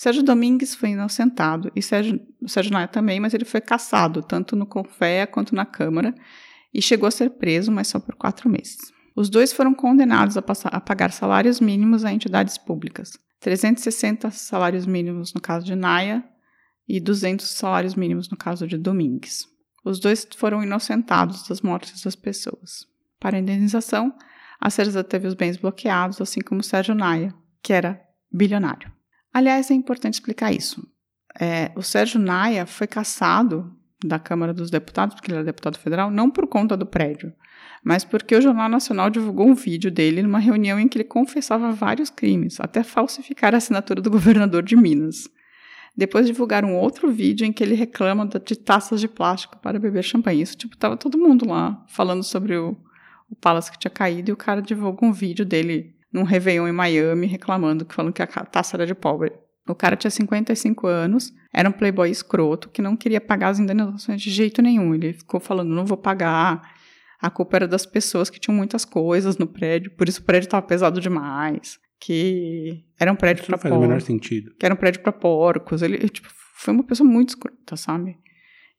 Sérgio 0.00 0.22
Domingues 0.22 0.74
foi 0.74 0.92
inocentado 0.92 1.70
e 1.76 1.82
Sérgio, 1.82 2.18
Sérgio 2.46 2.72
Naia 2.72 2.88
também, 2.88 3.20
mas 3.20 3.34
ele 3.34 3.44
foi 3.44 3.60
caçado, 3.60 4.22
tanto 4.22 4.56
no 4.56 4.64
Confea 4.64 5.26
quanto 5.26 5.54
na 5.54 5.66
Câmara, 5.66 6.14
e 6.72 6.80
chegou 6.80 7.06
a 7.06 7.10
ser 7.10 7.28
preso, 7.28 7.70
mas 7.70 7.88
só 7.88 8.00
por 8.00 8.14
quatro 8.14 8.48
meses. 8.48 8.78
Os 9.14 9.28
dois 9.28 9.52
foram 9.52 9.74
condenados 9.74 10.38
a, 10.38 10.40
passar- 10.40 10.74
a 10.74 10.80
pagar 10.80 11.12
salários 11.12 11.60
mínimos 11.60 12.02
a 12.02 12.10
entidades 12.10 12.56
públicas. 12.56 13.18
360 13.40 14.30
salários 14.30 14.86
mínimos 14.86 15.34
no 15.34 15.40
caso 15.42 15.66
de 15.66 15.74
Naia 15.74 16.24
e 16.88 16.98
200 16.98 17.46
salários 17.50 17.94
mínimos 17.94 18.30
no 18.30 18.38
caso 18.38 18.66
de 18.66 18.78
Domingues. 18.78 19.46
Os 19.84 20.00
dois 20.00 20.26
foram 20.34 20.62
inocentados 20.62 21.46
das 21.46 21.60
mortes 21.60 22.02
das 22.02 22.16
pessoas. 22.16 22.86
Para 23.20 23.36
a 23.36 23.40
indenização, 23.40 24.14
a 24.58 24.70
Cerza 24.70 25.04
teve 25.04 25.28
os 25.28 25.34
bens 25.34 25.58
bloqueados, 25.58 26.22
assim 26.22 26.40
como 26.40 26.62
Sérgio 26.62 26.94
Naia, 26.94 27.34
que 27.62 27.74
era 27.74 28.00
bilionário. 28.32 28.90
Aliás, 29.32 29.70
é 29.70 29.74
importante 29.74 30.14
explicar 30.14 30.52
isso. 30.52 30.86
É, 31.38 31.70
o 31.76 31.82
Sérgio 31.82 32.20
Naia 32.20 32.66
foi 32.66 32.86
caçado 32.86 33.72
da 34.04 34.18
Câmara 34.18 34.52
dos 34.52 34.70
Deputados, 34.70 35.14
porque 35.14 35.30
ele 35.30 35.36
era 35.36 35.44
deputado 35.44 35.78
federal, 35.78 36.10
não 36.10 36.30
por 36.30 36.46
conta 36.46 36.76
do 36.76 36.86
prédio, 36.86 37.32
mas 37.84 38.04
porque 38.04 38.34
o 38.34 38.40
Jornal 38.40 38.68
Nacional 38.68 39.10
divulgou 39.10 39.46
um 39.46 39.54
vídeo 39.54 39.90
dele 39.90 40.22
numa 40.22 40.38
reunião 40.38 40.78
em 40.80 40.88
que 40.88 40.98
ele 40.98 41.04
confessava 41.04 41.70
vários 41.70 42.10
crimes, 42.10 42.58
até 42.60 42.82
falsificar 42.82 43.54
a 43.54 43.58
assinatura 43.58 44.00
do 44.00 44.10
governador 44.10 44.62
de 44.62 44.74
Minas. 44.76 45.28
Depois 45.96 46.26
divulgaram 46.26 46.70
um 46.70 46.76
outro 46.76 47.10
vídeo 47.10 47.44
em 47.44 47.52
que 47.52 47.62
ele 47.62 47.74
reclama 47.74 48.26
de 48.26 48.56
taças 48.56 49.00
de 49.00 49.08
plástico 49.08 49.58
para 49.58 49.78
beber 49.78 50.02
champanhe. 50.02 50.42
Isso, 50.42 50.56
tipo, 50.56 50.76
tava 50.76 50.96
todo 50.96 51.18
mundo 51.18 51.48
lá 51.48 51.84
falando 51.88 52.22
sobre 52.22 52.56
o, 52.56 52.76
o 53.28 53.36
Palace 53.36 53.70
que 53.70 53.78
tinha 53.78 53.90
caído 53.90 54.30
e 54.30 54.32
o 54.32 54.36
cara 54.36 54.62
divulga 54.62 55.04
um 55.04 55.12
vídeo 55.12 55.44
dele 55.44 55.94
num 56.12 56.22
Réveillon 56.22 56.68
em 56.68 56.72
Miami 56.72 57.26
reclamando, 57.26 57.84
que 57.84 57.94
falando 57.94 58.12
que 58.12 58.22
a 58.22 58.26
taça 58.26 58.76
era 58.76 58.86
de 58.86 58.94
pobre. 58.94 59.32
O 59.68 59.74
cara 59.74 59.96
tinha 59.96 60.10
55 60.10 60.86
anos, 60.86 61.32
era 61.52 61.68
um 61.68 61.72
playboy 61.72 62.10
escroto 62.10 62.68
que 62.68 62.82
não 62.82 62.96
queria 62.96 63.20
pagar 63.20 63.50
as 63.50 63.58
indenizações 63.58 64.20
de 64.20 64.30
jeito 64.30 64.60
nenhum. 64.60 64.94
Ele 64.94 65.12
ficou 65.12 65.38
falando, 65.38 65.68
não 65.68 65.86
vou 65.86 65.96
pagar. 65.96 66.74
A 67.20 67.30
culpa 67.30 67.56
era 67.58 67.68
das 67.68 67.84
pessoas 67.86 68.30
que 68.30 68.40
tinham 68.40 68.56
muitas 68.56 68.84
coisas 68.84 69.36
no 69.36 69.46
prédio, 69.46 69.90
por 69.92 70.08
isso 70.08 70.20
o 70.20 70.24
prédio 70.24 70.46
estava 70.46 70.66
pesado 70.66 71.00
demais. 71.00 71.78
Que 72.00 72.82
era 72.98 73.12
um 73.12 73.16
prédio 73.16 73.42
Isso 73.42 73.50
não 73.50 73.58
para 73.58 73.68
faz 73.68 73.76
o 73.76 73.78
menor 73.78 73.92
porcos. 73.96 74.06
sentido. 74.06 74.54
Que 74.58 74.64
era 74.64 74.74
um 74.74 74.78
prédio 74.78 75.02
para 75.02 75.12
porcos. 75.12 75.82
Ele, 75.82 76.08
tipo, 76.08 76.28
foi 76.54 76.72
uma 76.72 76.82
pessoa 76.82 77.06
muito 77.06 77.28
escrota, 77.28 77.76
sabe? 77.76 78.16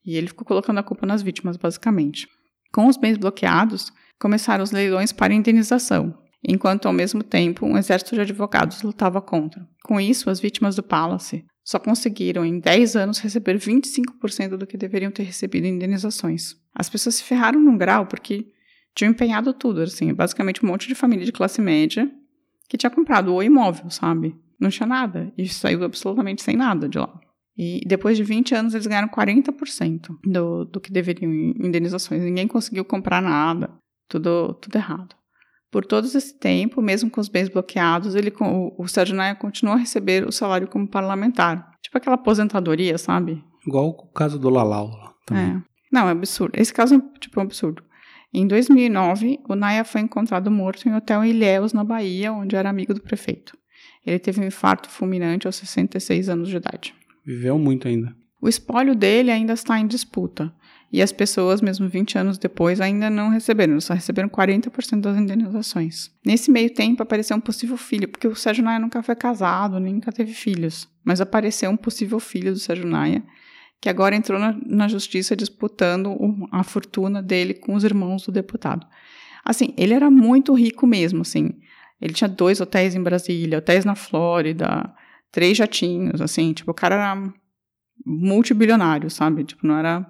E 0.03 0.17
ele 0.17 0.25
ficou 0.27 0.43
colocando 0.43 0.79
a 0.79 0.83
culpa 0.83 1.05
nas 1.05 1.21
vítimas, 1.21 1.55
basicamente. 1.55 2.27
Com 2.73 2.87
os 2.87 2.97
bens 2.97 3.17
bloqueados, 3.17 3.93
começaram 4.19 4.63
os 4.63 4.71
leilões 4.71 5.11
para 5.11 5.35
indenização, 5.35 6.17
enquanto 6.43 6.87
ao 6.87 6.93
mesmo 6.93 7.23
tempo 7.23 7.65
um 7.65 7.77
exército 7.77 8.15
de 8.15 8.21
advogados 8.21 8.81
lutava 8.81 9.21
contra. 9.21 9.67
Com 9.83 9.99
isso, 9.99 10.29
as 10.29 10.39
vítimas 10.39 10.75
do 10.75 10.83
Palace 10.83 11.45
só 11.63 11.77
conseguiram 11.79 12.43
em 12.43 12.59
10 12.59 12.95
anos 12.95 13.19
receber 13.19 13.57
25% 13.57 14.57
do 14.57 14.67
que 14.67 14.77
deveriam 14.77 15.11
ter 15.11 15.23
recebido 15.23 15.65
em 15.65 15.75
indenizações. 15.75 16.55
As 16.73 16.89
pessoas 16.89 17.15
se 17.15 17.23
ferraram 17.23 17.59
num 17.59 17.77
grau 17.77 18.07
porque 18.07 18.47
tinham 18.95 19.11
empenhado 19.11 19.53
tudo, 19.53 19.81
assim, 19.81 20.13
basicamente 20.13 20.63
um 20.65 20.67
monte 20.67 20.87
de 20.87 20.95
família 20.95 21.25
de 21.25 21.31
classe 21.31 21.61
média 21.61 22.11
que 22.67 22.77
tinha 22.77 22.89
comprado 22.89 23.33
o 23.33 23.43
imóvel, 23.43 23.89
sabe? 23.89 24.35
Não 24.59 24.69
tinha 24.69 24.87
nada 24.87 25.31
e 25.37 25.47
saiu 25.47 25.83
absolutamente 25.83 26.41
sem 26.41 26.55
nada 26.55 26.87
de 26.87 26.97
lá. 26.97 27.19
E 27.57 27.81
depois 27.85 28.17
de 28.17 28.23
20 28.23 28.55
anos 28.55 28.73
eles 28.73 28.87
ganharam 28.87 29.09
40% 29.09 30.17
do, 30.23 30.65
do 30.65 30.79
que 30.79 30.91
deveriam 30.91 31.31
em 31.31 31.53
indenizações. 31.67 32.21
Ninguém 32.23 32.47
conseguiu 32.47 32.85
comprar 32.85 33.21
nada, 33.21 33.69
tudo, 34.07 34.53
tudo 34.55 34.75
errado. 34.75 35.15
Por 35.71 35.85
todo 35.85 36.05
esse 36.05 36.37
tempo, 36.37 36.81
mesmo 36.81 37.09
com 37.09 37.21
os 37.21 37.29
bens 37.29 37.47
bloqueados, 37.47 38.13
ele, 38.13 38.33
o, 38.41 38.73
o 38.77 38.87
Sérgio 38.87 39.15
Naia 39.15 39.33
continuou 39.35 39.75
a 39.75 39.79
receber 39.79 40.27
o 40.27 40.31
salário 40.31 40.67
como 40.67 40.85
parlamentar. 40.85 41.71
Tipo 41.81 41.97
aquela 41.97 42.15
aposentadoria, 42.15 42.97
sabe? 42.97 43.41
Igual 43.65 43.89
o 43.89 44.07
caso 44.07 44.37
do 44.37 44.49
Lalau 44.49 45.15
também. 45.25 45.55
É. 45.55 45.61
Não, 45.91 46.07
é 46.07 46.11
absurdo. 46.11 46.59
Esse 46.59 46.73
caso 46.73 46.95
é 46.95 47.19
tipo 47.19 47.39
um 47.39 47.43
absurdo. 47.43 47.83
Em 48.33 48.47
2009, 48.47 49.39
o 49.47 49.55
Naia 49.55 49.83
foi 49.83 50.01
encontrado 50.01 50.49
morto 50.49 50.87
em 50.87 50.91
um 50.91 50.97
hotel 50.97 51.23
em 51.23 51.31
Ilhéus, 51.31 51.73
na 51.73 51.83
Bahia, 51.83 52.31
onde 52.31 52.55
era 52.55 52.69
amigo 52.69 52.93
do 52.93 53.01
prefeito. 53.01 53.57
Ele 54.05 54.19
teve 54.19 54.41
um 54.41 54.47
infarto 54.47 54.89
fulminante 54.89 55.47
aos 55.47 55.55
66 55.57 56.29
anos 56.29 56.49
de 56.49 56.57
idade. 56.57 56.93
Viveu 57.25 57.57
muito 57.57 57.87
ainda. 57.87 58.15
O 58.41 58.47
espólio 58.47 58.95
dele 58.95 59.31
ainda 59.31 59.53
está 59.53 59.79
em 59.79 59.85
disputa. 59.85 60.51
E 60.91 61.01
as 61.01 61.11
pessoas, 61.11 61.61
mesmo 61.61 61.87
20 61.87 62.17
anos 62.17 62.37
depois, 62.37 62.81
ainda 62.81 63.09
não 63.09 63.29
receberam. 63.29 63.79
Só 63.79 63.93
receberam 63.93 64.27
40% 64.27 64.99
das 64.99 65.17
indenizações. 65.17 66.11
Nesse 66.25 66.51
meio 66.51 66.73
tempo, 66.73 67.01
apareceu 67.01 67.37
um 67.37 67.39
possível 67.39 67.77
filho, 67.77 68.09
porque 68.09 68.27
o 68.27 68.35
Sérgio 68.35 68.63
Naia 68.63 68.79
nunca 68.79 69.01
foi 69.01 69.15
casado, 69.15 69.79
nunca 69.79 70.11
teve 70.11 70.33
filhos. 70.33 70.89
Mas 71.03 71.21
apareceu 71.21 71.71
um 71.71 71.77
possível 71.77 72.19
filho 72.19 72.51
do 72.51 72.59
Sérgio 72.59 72.85
Naia, 72.85 73.23
que 73.79 73.87
agora 73.87 74.15
entrou 74.15 74.37
na, 74.37 74.57
na 74.65 74.87
justiça 74.89 75.33
disputando 75.33 76.13
a 76.51 76.61
fortuna 76.61 77.21
dele 77.21 77.53
com 77.53 77.73
os 77.73 77.85
irmãos 77.85 78.25
do 78.25 78.31
deputado. 78.31 78.85
Assim, 79.45 79.73
ele 79.77 79.93
era 79.93 80.11
muito 80.11 80.53
rico 80.53 80.85
mesmo, 80.85 81.21
assim. 81.21 81.51
Ele 82.01 82.13
tinha 82.13 82.27
dois 82.27 82.59
hotéis 82.59 82.95
em 82.95 83.01
Brasília, 83.01 83.59
hotéis 83.59 83.85
na 83.85 83.95
Flórida, 83.95 84.93
três 85.31 85.57
jatinhos, 85.57 86.19
assim. 86.19 86.51
Tipo, 86.51 86.71
o 86.71 86.73
cara 86.73 86.95
era 86.95 87.33
multibilionário, 88.05 89.09
sabe? 89.09 89.45
Tipo, 89.45 89.65
não 89.65 89.77
era 89.77 90.05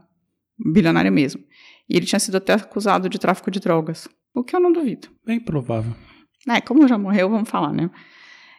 bilionário 0.65 1.11
mesmo. 1.11 1.41
E 1.89 1.97
ele 1.97 2.05
tinha 2.05 2.19
sido 2.19 2.37
até 2.37 2.53
acusado 2.53 3.09
de 3.09 3.19
tráfico 3.19 3.51
de 3.51 3.59
drogas, 3.59 4.07
o 4.33 4.43
que 4.43 4.55
eu 4.55 4.59
não 4.59 4.71
duvido. 4.71 5.09
Bem 5.25 5.39
provável. 5.39 5.93
É, 6.47 6.61
como 6.61 6.87
já 6.87 6.97
morreu, 6.97 7.29
vamos 7.29 7.49
falar, 7.49 7.73
né? 7.73 7.89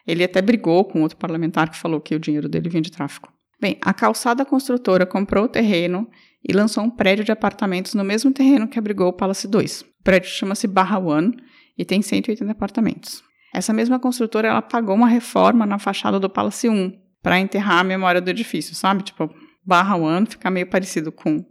Ele 0.05 0.23
até 0.23 0.41
brigou 0.41 0.83
com 0.85 1.01
outro 1.01 1.17
parlamentar 1.17 1.69
que 1.69 1.77
falou 1.77 1.99
que 1.99 2.15
o 2.15 2.19
dinheiro 2.19 2.49
dele 2.49 2.69
vinha 2.69 2.81
de 2.81 2.91
tráfico. 2.91 3.31
Bem, 3.59 3.77
a 3.81 3.93
calçada 3.93 4.43
construtora 4.43 5.05
comprou 5.05 5.45
o 5.45 5.47
terreno 5.47 6.09
e 6.47 6.51
lançou 6.51 6.83
um 6.83 6.89
prédio 6.89 7.23
de 7.23 7.31
apartamentos 7.31 7.93
no 7.93 8.03
mesmo 8.03 8.31
terreno 8.31 8.67
que 8.67 8.77
abrigou 8.77 9.07
o 9.07 9.13
Palace 9.13 9.47
2. 9.47 9.81
O 9.81 10.03
prédio 10.03 10.29
chama-se 10.29 10.67
Barra 10.67 10.99
One 10.99 11.33
e 11.77 11.85
tem 11.85 12.01
180 12.01 12.51
apartamentos. 12.51 13.23
Essa 13.53 13.71
mesma 13.71 13.99
construtora, 13.99 14.49
ela 14.49 14.61
pagou 14.61 14.95
uma 14.95 15.07
reforma 15.07 15.65
na 15.65 15.79
fachada 15.79 16.19
do 16.19 16.29
Palace 16.29 16.67
1 16.67 16.91
para 17.21 17.39
enterrar 17.39 17.79
a 17.79 17.83
memória 17.83 18.19
do 18.19 18.29
edifício, 18.29 18.75
sabe? 18.75 19.03
Tipo, 19.03 19.33
barra 19.65 19.95
One 19.95 20.25
ficar 20.25 20.51
meio 20.51 20.67
parecido 20.67 21.11
com 21.11 21.45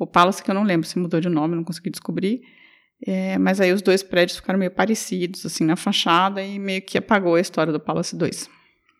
o 0.00 0.06
Palace, 0.06 0.42
que 0.42 0.50
eu 0.50 0.54
não 0.54 0.62
lembro 0.62 0.86
se 0.86 0.98
mudou 0.98 1.20
de 1.20 1.28
nome, 1.28 1.54
não 1.54 1.62
consegui 1.62 1.90
descobrir. 1.90 2.40
É, 3.06 3.38
mas 3.38 3.60
aí 3.60 3.72
os 3.72 3.82
dois 3.82 4.02
prédios 4.02 4.38
ficaram 4.38 4.58
meio 4.58 4.70
parecidos, 4.70 5.44
assim, 5.46 5.64
na 5.64 5.76
fachada 5.76 6.42
e 6.42 6.58
meio 6.58 6.82
que 6.82 6.98
apagou 6.98 7.34
a 7.34 7.40
história 7.40 7.72
do 7.72 7.78
Palace 7.80 8.16
2. 8.16 8.48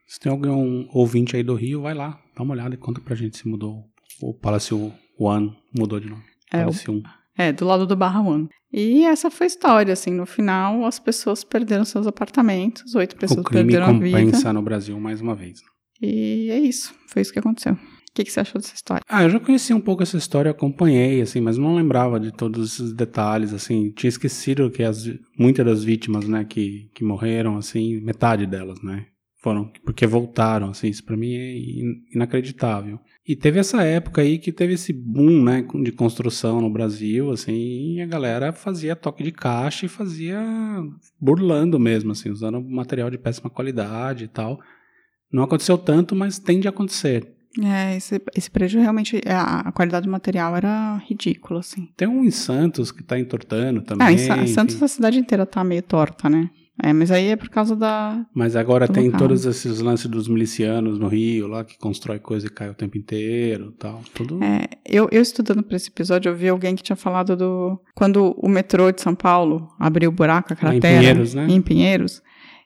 Se 0.06 0.20
tem 0.20 0.30
algum 0.30 0.86
ouvinte 0.92 1.36
aí 1.36 1.42
do 1.42 1.54
Rio, 1.54 1.82
vai 1.82 1.94
lá, 1.94 2.20
dá 2.36 2.42
uma 2.42 2.52
olhada 2.52 2.74
e 2.74 2.78
conta 2.78 3.00
pra 3.00 3.14
gente 3.14 3.36
se 3.36 3.48
mudou. 3.48 3.84
O 4.20 4.34
Palace 4.34 4.74
One 5.18 5.56
mudou 5.76 6.00
de 6.00 6.08
nome. 6.08 6.22
É, 6.52 6.60
Palace 6.60 6.90
1. 6.90 7.02
É, 7.38 7.52
do 7.52 7.64
lado 7.64 7.86
do 7.86 7.96
Barra 7.96 8.20
One. 8.20 8.48
E 8.72 9.04
essa 9.04 9.30
foi 9.30 9.46
a 9.46 9.48
história, 9.48 9.92
assim, 9.92 10.10
no 10.10 10.26
final 10.26 10.84
as 10.84 10.98
pessoas 10.98 11.42
perderam 11.42 11.84
seus 11.84 12.06
apartamentos, 12.06 12.94
oito 12.94 13.16
pessoas 13.16 13.40
O 13.40 13.44
crime 13.44 13.64
perderam 13.72 13.86
a 13.86 13.98
vida. 13.98 14.18
compensa 14.18 14.52
no 14.52 14.62
Brasil 14.62 14.98
mais 15.00 15.20
uma 15.20 15.34
vez. 15.34 15.60
E 16.00 16.50
é 16.50 16.58
isso, 16.58 16.94
foi 17.06 17.22
isso 17.22 17.32
que 17.32 17.38
aconteceu. 17.38 17.76
O 18.10 18.14
que, 18.14 18.24
que 18.24 18.32
você 18.32 18.40
achou 18.40 18.60
dessa 18.60 18.74
história? 18.74 19.02
Ah, 19.08 19.22
eu 19.22 19.30
já 19.30 19.38
conhecia 19.38 19.74
um 19.74 19.80
pouco 19.80 20.02
essa 20.02 20.16
história, 20.16 20.50
acompanhei, 20.50 21.20
assim, 21.22 21.40
mas 21.40 21.56
não 21.56 21.76
lembrava 21.76 22.18
de 22.18 22.32
todos 22.32 22.72
esses 22.72 22.92
detalhes, 22.92 23.52
assim. 23.52 23.92
Tinha 23.92 24.08
esquecido 24.08 24.68
que 24.70 24.82
as, 24.82 25.08
muitas 25.38 25.64
das 25.64 25.84
vítimas, 25.84 26.26
né, 26.26 26.44
que, 26.44 26.90
que 26.92 27.04
morreram, 27.04 27.56
assim, 27.56 28.00
metade 28.00 28.46
delas, 28.46 28.82
né, 28.82 29.06
foram 29.40 29.70
porque 29.84 30.06
voltaram, 30.08 30.70
assim, 30.70 30.88
isso 30.88 31.04
pra 31.04 31.16
mim 31.16 31.34
é 31.34 31.56
in- 31.56 32.02
inacreditável. 32.12 32.98
E 33.24 33.36
teve 33.36 33.60
essa 33.60 33.82
época 33.84 34.22
aí 34.22 34.38
que 34.38 34.50
teve 34.50 34.74
esse 34.74 34.92
boom, 34.92 35.44
né, 35.44 35.64
de 35.82 35.92
construção 35.92 36.60
no 36.60 36.68
Brasil, 36.68 37.30
assim, 37.30 37.94
e 37.94 38.00
a 38.02 38.06
galera 38.06 38.52
fazia 38.52 38.96
toque 38.96 39.22
de 39.22 39.30
caixa 39.30 39.86
e 39.86 39.88
fazia 39.88 40.36
burlando 41.20 41.78
mesmo, 41.78 42.10
assim, 42.10 42.28
usando 42.28 42.60
material 42.60 43.08
de 43.08 43.18
péssima 43.18 43.48
qualidade 43.48 44.24
e 44.24 44.28
tal. 44.28 44.58
Não 45.32 45.44
aconteceu 45.44 45.78
tanto, 45.78 46.16
mas 46.16 46.40
tende 46.40 46.66
a 46.66 46.70
acontecer. 46.70 47.36
É, 47.62 47.96
esse, 47.96 48.20
esse 48.36 48.50
prédio 48.50 48.80
realmente, 48.80 49.20
a, 49.26 49.68
a 49.68 49.72
qualidade 49.72 50.06
do 50.06 50.12
material 50.12 50.56
era 50.56 50.96
ridícula, 51.08 51.60
assim. 51.60 51.88
Tem 51.96 52.06
um 52.06 52.24
em 52.24 52.30
Santos 52.30 52.92
que 52.92 53.02
tá 53.02 53.18
entortando 53.18 53.82
também. 53.82 54.06
Ah, 54.06 54.12
em 54.12 54.18
Sa- 54.18 54.46
Santos 54.46 54.80
a 54.82 54.86
cidade 54.88 55.18
inteira 55.18 55.44
tá 55.44 55.64
meio 55.64 55.82
torta, 55.82 56.28
né? 56.28 56.48
É, 56.82 56.94
mas 56.94 57.10
aí 57.10 57.26
é 57.26 57.36
por 57.36 57.50
causa 57.50 57.76
da. 57.76 58.24
Mas 58.34 58.56
agora 58.56 58.88
tem 58.88 59.06
local. 59.06 59.18
todos 59.20 59.44
esses 59.44 59.80
lances 59.80 60.06
dos 60.06 60.28
milicianos 60.28 60.98
no 60.98 61.08
Rio, 61.08 61.46
lá 61.46 61.62
que 61.62 61.76
constrói 61.76 62.18
coisa 62.18 62.46
e 62.46 62.50
cai 62.50 62.70
o 62.70 62.74
tempo 62.74 62.96
inteiro 62.96 63.72
tal. 63.78 64.00
Tudo. 64.14 64.42
É, 64.42 64.64
eu, 64.86 65.06
eu 65.12 65.20
estudando 65.20 65.62
para 65.62 65.76
esse 65.76 65.90
episódio, 65.90 66.30
eu 66.30 66.34
vi 66.36 66.48
alguém 66.48 66.74
que 66.74 66.82
tinha 66.82 66.96
falado 66.96 67.36
do. 67.36 67.78
Quando 67.94 68.34
o 68.38 68.48
metrô 68.48 68.90
de 68.90 69.02
São 69.02 69.14
Paulo 69.14 69.68
abriu 69.78 70.08
o 70.08 70.12
buraco, 70.12 70.54
a 70.54 70.56
Lá 70.64 70.74
em 70.74 70.80
cratera. 70.80 71.00
Pinheiros, 71.00 71.34
né? 71.34 71.46
Em 71.50 71.60
Pinheiros. 71.60 72.22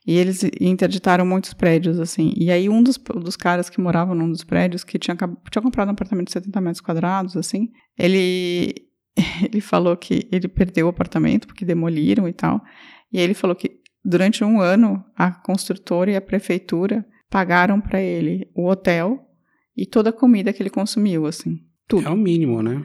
E 0.07 0.17
eles 0.19 0.43
interditaram 0.61 1.25
muitos 1.25 1.55
prédios, 1.55 1.99
assim. 1.99 2.35
E 2.37 2.51
aí, 2.51 2.69
um 2.69 2.83
dos, 2.83 2.99
dos 2.99 3.37
caras 3.37 3.71
que 3.71 3.81
moravam 3.81 4.15
num 4.15 4.31
dos 4.31 4.45
prédios, 4.45 4.85
que 4.85 4.99
tinha, 4.99 5.17
tinha 5.17 5.63
comprado 5.63 5.89
um 5.89 5.93
apartamento 5.93 6.27
de 6.27 6.33
70 6.33 6.61
metros 6.61 6.81
quadrados, 6.83 7.37
assim, 7.37 7.71
ele, 7.99 8.75
ele 9.43 9.61
falou 9.63 9.97
que 9.97 10.29
ele 10.31 10.47
perdeu 10.47 10.87
o 10.87 10.91
apartamento 10.91 11.47
porque 11.47 11.65
demoliram 11.65 12.29
e 12.29 12.33
tal. 12.35 12.63
E 13.11 13.19
aí 13.19 13.25
ele 13.25 13.35
falou 13.35 13.57
que 13.57 13.81
durante 14.05 14.45
um 14.45 14.61
ano 14.61 15.03
a 15.17 15.31
construtora 15.31 16.11
e 16.11 16.17
a 16.17 16.21
prefeitura 16.21 17.07
pagaram 17.31 17.81
para 17.81 18.01
ele 18.01 18.47
o 18.55 18.69
hotel 18.69 19.27
e 19.75 19.87
toda 19.87 20.11
a 20.11 20.13
comida 20.13 20.53
que 20.53 20.63
ele 20.63 20.71
consumiu, 20.71 21.27
assim. 21.27 21.61
Tudo. 21.89 22.07
É 22.07 22.11
o 22.11 22.17
mínimo, 22.17 22.63
né? 22.63 22.85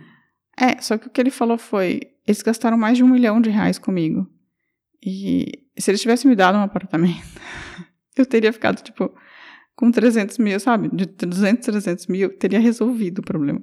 É, 0.57 0.81
só 0.81 0.97
que 0.97 1.07
o 1.07 1.09
que 1.09 1.19
ele 1.19 1.31
falou 1.31 1.57
foi: 1.57 2.01
eles 2.25 2.41
gastaram 2.41 2.77
mais 2.77 2.97
de 2.97 3.03
um 3.03 3.07
milhão 3.07 3.41
de 3.41 3.49
reais 3.49 3.77
comigo. 3.77 4.27
E 5.05 5.68
se 5.81 5.91
eles 5.91 6.01
tivessem 6.01 6.29
me 6.29 6.35
dado 6.35 6.57
um 6.57 6.61
apartamento, 6.61 7.27
eu 8.17 8.25
teria 8.25 8.51
ficado, 8.51 8.81
tipo, 8.81 9.13
com 9.75 9.91
300 9.91 10.37
mil, 10.37 10.59
sabe? 10.59 10.89
De 10.93 11.05
200, 11.05 11.65
300 11.65 12.07
mil, 12.07 12.29
teria 12.37 12.59
resolvido 12.59 13.19
o 13.19 13.23
problema. 13.23 13.61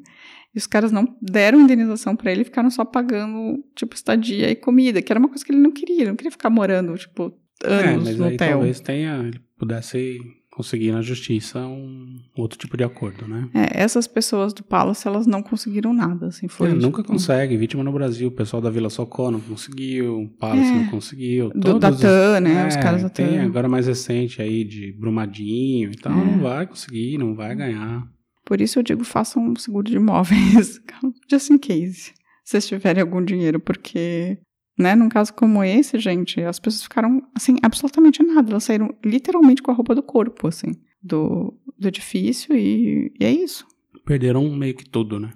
E 0.55 0.59
os 0.59 0.67
caras 0.67 0.91
não 0.91 1.17
deram 1.21 1.61
indenização 1.61 2.17
pra 2.17 2.33
ele, 2.33 2.45
ficaram 2.45 2.71
só 2.71 2.85
pagando, 2.85 3.63
tipo, 3.75 3.95
estadia 3.95 4.51
e 4.51 4.57
comida, 4.57 5.03
que 5.03 5.13
era 5.13 5.21
uma 5.21 5.29
coisa 5.29 5.45
que 5.45 5.53
ele 5.53 5.61
não 5.61 5.71
queria. 5.71 6.01
Ele 6.01 6.09
não 6.09 6.17
queria 6.17 6.31
ficar 6.31 6.49
morando, 6.49 6.97
tipo, 6.97 7.39
é, 7.63 7.91
anos 7.91 8.05
mas 8.05 8.17
no 8.17 8.25
aí 8.25 8.35
hotel. 8.35 8.51
talvez 8.53 8.81
tenha, 8.81 9.19
ele 9.19 9.41
pudesse 9.59 10.19
conseguir 10.57 10.91
na 10.91 11.03
justiça 11.03 11.59
um 11.67 12.19
outro 12.35 12.59
tipo 12.59 12.77
de 12.79 12.83
acordo, 12.83 13.29
né? 13.29 13.49
É, 13.53 13.83
essas 13.83 14.07
pessoas 14.07 14.55
do 14.55 14.65
Palace, 14.65 15.07
elas 15.07 15.27
não 15.27 15.43
conseguiram 15.43 15.93
nada, 15.93 16.29
assim, 16.29 16.49
foi... 16.49 16.71
É, 16.71 16.73
nunca 16.75 17.03
tipo, 17.03 17.13
consegue, 17.13 17.57
vítima 17.59 17.85
no 17.85 17.93
Brasil, 17.93 18.29
o 18.29 18.33
pessoal 18.33 18.63
da 18.63 18.71
Vila 18.71 18.89
Socorro 18.89 19.33
não 19.33 19.41
conseguiu, 19.41 20.23
o 20.23 20.29
Palace 20.31 20.71
É. 20.71 20.75
não 20.75 20.87
conseguiu. 20.89 21.51
Do, 21.51 21.61
todos 21.61 21.81
da 21.81 21.91
os- 21.91 22.01
TAN, 22.01 22.41
né? 22.41 22.67
Os 22.67 22.75
É, 22.77 22.81
caras 22.83 23.03
da 23.03 23.11
tem 23.11 23.39
agora 23.41 23.69
mais 23.69 23.87
recente 23.87 24.41
aí 24.41 24.65
de 24.65 24.93
Brumadinho 24.99 25.93
e 25.93 25.97
tal, 25.97 26.13
É. 26.13 26.25
não 26.25 26.39
vai 26.41 26.67
conseguir, 26.67 27.19
não 27.19 27.35
vai 27.35 27.55
ganhar. 27.55 28.03
Por 28.45 28.61
isso 28.61 28.79
eu 28.79 28.83
digo, 28.83 29.05
façam 29.05 29.45
um 29.45 29.57
seguro 29.57 29.87
de 29.91 29.97
imóveis, 29.97 30.81
just 31.31 31.51
in 31.51 31.59
case, 31.59 32.13
se 32.45 32.53
vocês 32.53 32.67
tiverem 32.67 33.03
algum 33.03 33.23
dinheiro, 33.23 33.59
porque, 33.61 34.39
né, 34.79 34.95
num 34.95 35.09
caso 35.09 35.33
como 35.33 35.63
esse, 35.65 35.99
gente, 35.99 36.41
as 36.43 36.59
pessoas 36.59 36.83
ficaram, 36.83 37.23
assim, 37.35 37.57
absolutamente 37.63 38.23
nada, 38.23 38.51
elas 38.51 38.65
saíram 38.65 38.95
literalmente 39.05 39.63
com 39.63 39.71
a 39.71 39.75
roupa 39.75 39.95
do 39.95 40.03
corpo, 40.03 40.49
assim, 40.49 40.73
do, 41.03 41.55
do 41.79 41.89
edifício 41.89 42.55
e, 42.57 43.13
e 43.19 43.25
é 43.25 43.31
isso. 43.31 43.67
Perderam 44.05 44.49
meio 44.55 44.75
que 44.75 44.89
tudo, 44.89 45.19
né? 45.19 45.33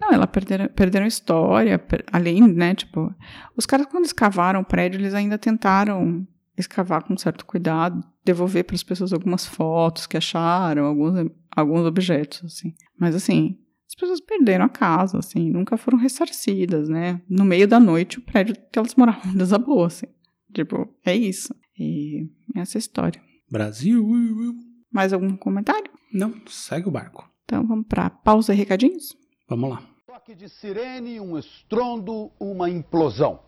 Não, 0.00 0.12
elas 0.12 0.30
perderam, 0.30 0.68
perderam 0.68 1.06
história, 1.06 1.78
per- 1.78 2.04
além, 2.12 2.40
né, 2.46 2.74
tipo, 2.74 3.12
os 3.56 3.66
caras 3.66 3.86
quando 3.86 4.04
escavaram 4.04 4.60
o 4.60 4.64
prédio, 4.64 4.98
eles 5.00 5.14
ainda 5.14 5.36
tentaram 5.36 6.26
escavar 6.56 7.02
com 7.04 7.16
certo 7.18 7.44
cuidado, 7.44 8.02
devolver 8.24 8.64
para 8.64 8.74
as 8.74 8.82
pessoas 8.82 9.12
algumas 9.12 9.44
fotos 9.46 10.06
que 10.06 10.16
acharam, 10.16 10.84
alguns, 10.86 11.30
alguns 11.54 11.84
objetos, 11.86 12.42
assim. 12.44 12.74
Mas, 12.98 13.14
assim, 13.14 13.58
as 13.88 13.94
pessoas 13.94 14.20
perderam 14.20 14.64
a 14.64 14.68
casa, 14.68 15.18
assim, 15.18 15.50
nunca 15.50 15.76
foram 15.76 15.98
ressarcidas, 15.98 16.88
né? 16.88 17.20
No 17.28 17.44
meio 17.44 17.68
da 17.68 17.78
noite, 17.78 18.18
o 18.18 18.22
prédio 18.22 18.56
que 18.72 18.78
elas 18.78 18.94
moravam 18.94 19.32
desabou, 19.34 19.84
assim. 19.84 20.06
Tipo, 20.52 20.88
é 21.04 21.14
isso. 21.14 21.54
E 21.78 22.28
essa 22.54 22.76
é 22.76 22.78
a 22.78 22.80
história. 22.80 23.20
Brasil. 23.50 24.04
Mais 24.92 25.12
algum 25.12 25.36
comentário? 25.36 25.90
não, 26.12 26.34
segue 26.46 26.88
o 26.88 26.90
barco. 26.90 27.28
Então 27.44 27.66
vamos 27.66 27.86
para 27.86 28.08
pausa 28.08 28.54
e 28.54 28.56
recadinhos? 28.56 29.14
Vamos 29.48 29.70
lá. 29.70 29.82
Toque 30.06 30.34
de 30.34 30.48
sirene, 30.48 31.20
um 31.20 31.38
estrondo, 31.38 32.30
uma 32.40 32.70
implosão. 32.70 33.40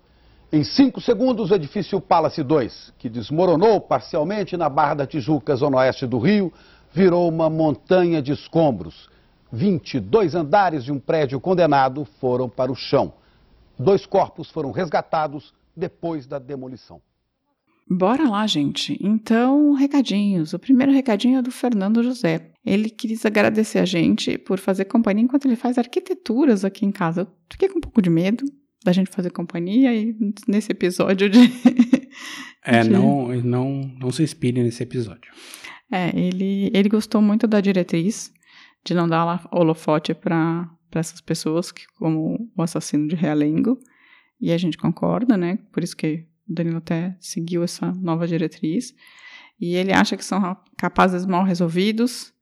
Em 0.53 0.62
cinco 0.62 1.01
segundos, 1.01 1.51
o 1.51 1.55
edifício 1.55 2.01
Palace 2.01 2.42
2, 2.42 2.94
que 2.98 3.09
desmoronou 3.09 3.81
parcialmente 3.81 4.57
na 4.57 4.68
Barra 4.68 4.94
da 4.94 5.07
Tijuca, 5.07 5.57
zona 5.57 5.79
oeste 5.79 6.07
do 6.07 6.18
Rio, 6.18 6.53
virou 6.92 7.29
uma 7.29 7.51
montanha 7.51 8.22
de 8.22 8.33
escombros. 8.33 9.09
22 9.52 10.34
andares 10.34 10.84
de 10.84 10.92
um 10.92 10.98
prédio 10.98 11.40
condenado 11.40 12.04
foram 12.20 12.48
para 12.48 12.70
o 12.70 12.74
chão. 12.74 13.12
Dois 13.78 14.04
corpos 14.06 14.50
foram 14.50 14.70
resgatados 14.70 15.54
depois 15.76 16.26
da 16.26 16.38
demolição. 16.38 17.00
Bora 17.90 18.28
lá, 18.28 18.46
gente. 18.46 18.98
Então, 19.00 19.72
recadinhos. 19.72 20.52
O 20.52 20.58
primeiro 20.58 20.92
recadinho 20.92 21.38
é 21.38 21.42
do 21.42 21.50
Fernando 21.50 22.02
José. 22.02 22.50
Ele 22.64 22.90
quis 22.90 23.24
agradecer 23.24 23.78
a 23.78 23.87
gente 23.87 24.37
por 24.37 24.58
fazer 24.58 24.84
companhia 24.84 25.24
enquanto 25.24 25.46
ele 25.46 25.56
faz 25.56 25.78
arquiteturas 25.78 26.64
aqui 26.66 26.84
em 26.84 26.92
casa. 26.92 27.22
Eu 27.22 27.28
fiquei 27.50 27.68
com 27.68 27.78
um 27.78 27.80
pouco 27.80 28.02
de 28.02 28.11
medo 28.11 28.44
da 28.84 28.92
gente 28.92 29.11
fazer 29.11 29.30
companhia 29.30 29.94
e 29.94 30.14
nesse 30.46 30.70
episódio 30.72 31.30
de. 31.30 31.38
É, 32.64 32.82
De- 32.82 32.90
não, 32.90 33.28
não, 33.42 33.80
não 33.98 34.11
se 34.11 34.22
inspire 34.22 34.62
nesse 34.62 34.82
episódio. 34.82 35.32
É, 35.90 36.11
ele, 36.14 36.70
ele 36.74 36.88
gostou 36.90 37.22
muito 37.22 37.46
da 37.46 37.62
diretriz 37.62 38.30
de 38.84 38.94
não 38.94 39.08
dar 39.08 39.46
holofote 39.52 40.14
para 40.14 40.68
essas 40.92 41.20
pessoas, 41.20 41.70
que, 41.70 41.86
como 41.98 42.50
o 42.56 42.62
assassino 42.62 43.06
de 43.08 43.14
Realengo. 43.14 43.78
E 44.40 44.52
a 44.52 44.58
gente 44.58 44.78
concorda, 44.78 45.36
né? 45.36 45.58
Por 45.72 45.82
isso 45.82 45.96
que 45.96 46.26
o 46.48 46.54
Danilo 46.54 46.78
até 46.78 47.16
seguiu 47.20 47.62
essa 47.62 47.92
nova 47.92 48.26
diretriz. 48.26 48.94
E 49.60 49.74
ele 49.74 49.92
acha 49.92 50.16
que 50.16 50.24
são 50.24 50.56
capazes 50.76 51.26
mal 51.26 51.44
resolvidos 51.44 52.32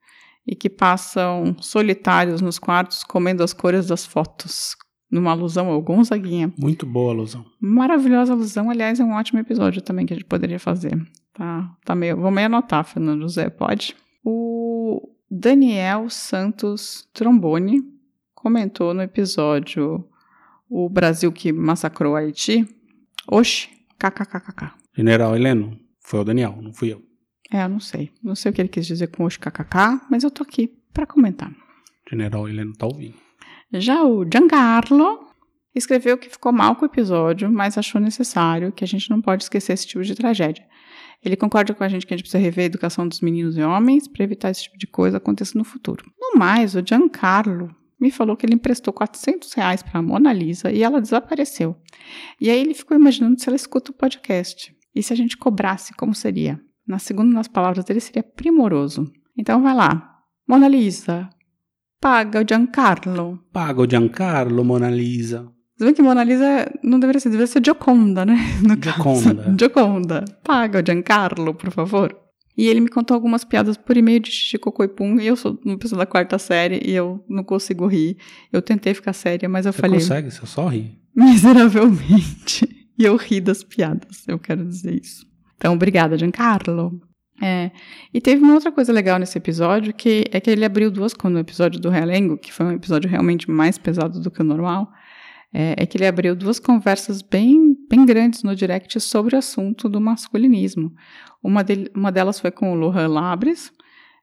e 0.46 0.55
que 0.55 0.70
passam 0.70 1.57
solitários 1.61 2.40
nos 2.40 2.59
quartos 2.59 3.03
comendo 3.03 3.42
as 3.42 3.53
cores 3.53 3.87
das 3.87 4.05
fotos. 4.05 4.77
Numa 5.09 5.31
alusão 5.31 5.68
ao 5.68 5.81
Gonzaguinha. 5.81 6.53
Muito 6.59 6.85
boa 6.85 7.12
alusão. 7.12 7.46
Maravilhosa 7.61 8.33
alusão, 8.33 8.68
aliás, 8.68 8.99
é 8.99 9.05
um 9.05 9.12
ótimo 9.12 9.38
episódio 9.38 9.81
também 9.81 10.05
que 10.05 10.12
a 10.12 10.16
gente 10.16 10.27
poderia 10.27 10.59
fazer. 10.59 11.01
Tá, 11.33 11.77
tá 11.85 11.94
meio, 11.94 12.16
vou 12.16 12.31
meio 12.31 12.46
anotar, 12.46 12.85
Fernando 12.85 13.22
José, 13.22 13.49
pode? 13.49 13.94
O 14.25 15.09
Daniel 15.31 16.09
Santos 16.09 17.09
Trombone 17.12 17.83
comentou 18.33 18.95
no 18.95 19.03
episódio 19.03 20.09
O 20.71 20.89
Brasil 20.89 21.33
que 21.33 21.53
massacrou 21.53 22.15
Haiti. 22.15 22.65
Oxi, 23.29 23.69
kkkk. 23.99 24.71
General 24.95 25.35
Heleno, 25.35 25.77
foi 26.01 26.21
o 26.21 26.25
Daniel, 26.25 26.57
não 26.62 26.73
fui 26.73 26.93
eu. 26.93 27.03
É, 27.53 27.65
eu 27.65 27.69
não 27.69 27.81
sei. 27.81 28.12
Não 28.23 28.37
sei 28.37 28.51
o 28.51 28.55
que 28.55 28.61
ele 28.61 28.69
quis 28.69 28.87
dizer 28.87 29.09
com 29.09 29.25
oxi, 29.25 29.39
kkk, 29.39 30.01
mas 30.09 30.23
eu 30.23 30.31
tô 30.31 30.45
aqui 30.45 30.69
pra 30.93 31.07
comentar. 31.07 31.51
General 32.09 32.49
Heleno 32.49 32.73
tá 32.75 32.87
ouvindo. 32.87 33.17
Já 33.73 34.05
o 34.05 34.25
Giancarlo 34.25 35.27
escreveu 35.75 36.17
que 36.17 36.31
ficou 36.31 36.53
mal 36.53 36.77
com 36.77 36.85
o 36.85 36.89
episódio, 36.89 37.51
mas 37.51 37.77
achou 37.77 38.01
necessário 38.01 38.71
que 38.71 38.85
a 38.85 38.87
gente 38.87 39.11
não 39.11 39.21
pode 39.21 39.43
esquecer 39.43 39.73
esse 39.73 39.89
tipo 39.89 40.05
de 40.05 40.15
tragédia. 40.15 40.65
Ele 41.24 41.37
concorda 41.37 41.74
com 41.74 41.83
a 41.83 41.88
gente 41.88 42.07
que 42.07 42.14
a 42.14 42.16
gente 42.16 42.24
precisa 42.24 42.42
rever 42.42 42.64
a 42.64 42.66
educação 42.66 43.07
dos 43.07 43.20
meninos 43.20 43.57
e 43.57 43.62
homens 43.62 44.07
para 44.07 44.24
evitar 44.24 44.50
esse 44.50 44.64
tipo 44.64 44.79
de 44.79 44.87
coisa 44.87 45.16
acontecer 45.16 45.59
no 45.59 45.64
futuro. 45.64 46.05
No 46.18 46.38
mais, 46.38 46.74
o 46.74 46.83
Giancarlo 46.87 47.74
me 47.98 48.11
falou 48.11 48.37
que 48.37 48.44
ele 48.44 48.55
emprestou 48.55 48.92
400 48.92 49.52
reais 49.55 49.83
para 49.83 49.98
a 49.98 50.02
Mona 50.02 50.33
Lisa 50.33 50.70
e 50.70 50.83
ela 50.83 51.00
desapareceu. 51.00 51.76
E 52.40 52.50
aí 52.50 52.61
ele 52.61 52.74
ficou 52.74 52.96
imaginando 52.96 53.40
se 53.40 53.48
ela 53.48 53.57
escuta 53.57 53.90
o 53.90 53.94
podcast. 53.94 54.74
E 54.94 55.02
se 55.02 55.12
a 55.12 55.16
gente 55.16 55.37
cobrasse, 55.37 55.94
como 55.94 56.14
seria? 56.14 56.61
Na 56.87 56.98
segunda, 56.98 57.33
nas 57.33 57.48
palavras 57.48 57.85
dele, 57.85 58.00
seria 58.00 58.22
primoroso. 58.22 59.11
Então 59.37 59.62
vai 59.62 59.74
lá. 59.74 60.14
Mona 60.48 60.68
Lisa, 60.68 61.29
paga 62.00 62.40
o 62.40 62.46
Giancarlo. 62.48 63.38
Paga 63.52 63.83
o 63.83 63.90
Giancarlo, 63.90 64.64
Mona 64.64 64.90
Lisa. 64.90 65.50
Você 65.77 65.85
vê 65.85 65.93
que 65.93 66.03
Mona 66.03 66.25
Lisa 66.25 66.71
não 66.83 66.99
deveria 66.99 67.21
ser, 67.21 67.29
deveria 67.29 67.47
ser 67.47 67.62
Gioconda, 67.65 68.25
né? 68.25 68.37
No 68.62 68.75
Gioconda. 68.83 69.35
Caso. 69.35 69.57
Gioconda. 69.59 70.25
Paga 70.43 70.81
o 70.81 70.87
Giancarlo, 70.87 71.55
por 71.55 71.71
favor. 71.71 72.17
E 72.57 72.67
ele 72.69 72.81
me 72.81 72.89
contou 72.89 73.15
algumas 73.15 73.45
piadas 73.45 73.77
por 73.77 73.95
e-mail 73.97 74.19
de 74.19 74.31
xixi, 74.31 74.57
cocô 74.57 74.83
e 74.83 74.89
pum. 74.89 75.21
E 75.21 75.27
eu 75.27 75.37
sou 75.37 75.61
uma 75.62 75.77
pessoa 75.77 75.99
da 75.99 76.07
quarta 76.07 76.39
série 76.39 76.81
e 76.83 76.93
eu 76.93 77.23
não 77.29 77.45
consigo 77.45 77.87
rir. 77.87 78.17
Eu 78.51 78.62
tentei 78.62 78.95
ficar 78.95 79.12
séria, 79.12 79.47
mas 79.47 79.67
eu 79.67 79.73
Você 79.73 79.81
falei 79.83 80.01
consegue, 80.01 80.31
você 80.31 80.47
só 80.47 80.67
ri. 80.69 80.99
miseravelmente. 81.15 82.69
E 82.99 83.05
eu 83.05 83.15
ri 83.17 83.43
das 83.43 83.62
piadas, 83.62 84.27
eu 84.27 84.39
quero 84.39 84.65
dizer 84.65 84.99
isso. 84.99 85.27
Então, 85.59 85.75
obrigada, 85.75 86.17
Giancarlo. 86.17 86.99
É, 87.43 87.71
e 88.15 88.23
teve 88.23 88.43
uma 88.43 88.55
outra 88.55 88.73
coisa 88.73 88.91
legal 88.91 89.19
nesse 89.19 89.37
episódio, 89.37 89.93
que 89.93 90.25
é 90.33 90.41
que 90.41 90.49
ele 90.51 90.65
abriu 90.65 90.91
duas, 90.91 91.12
no 91.25 91.39
episódio 91.39 91.79
do 91.79 91.91
Realengo, 91.91 92.39
que 92.39 92.51
foi 92.51 92.65
um 92.65 92.73
episódio 92.73 93.11
realmente 93.11 93.51
mais 93.51 93.77
pesado 93.77 94.19
do 94.19 94.31
que 94.31 94.41
o 94.41 94.45
normal, 94.45 94.91
é, 95.53 95.75
é 95.79 95.87
que 95.87 95.97
ele 95.97 96.07
abriu 96.07 96.35
duas 96.35 96.59
conversas 96.59 97.23
bem, 97.23 97.77
bem 97.89 98.05
grandes 98.05 98.43
no 98.43 98.55
direct 98.55 99.01
sobre 99.01 99.35
o 99.35 99.39
assunto 99.39 99.89
do 99.89 100.01
masculinismo. 100.01 100.93
Uma, 101.43 101.63
dele, 101.63 101.91
uma 101.95 102.11
delas 102.11 102.41
foi 102.41 102.51
com 102.51 102.73
o 102.73 102.75
Lohan 102.75 103.09
Labres, 103.09 103.73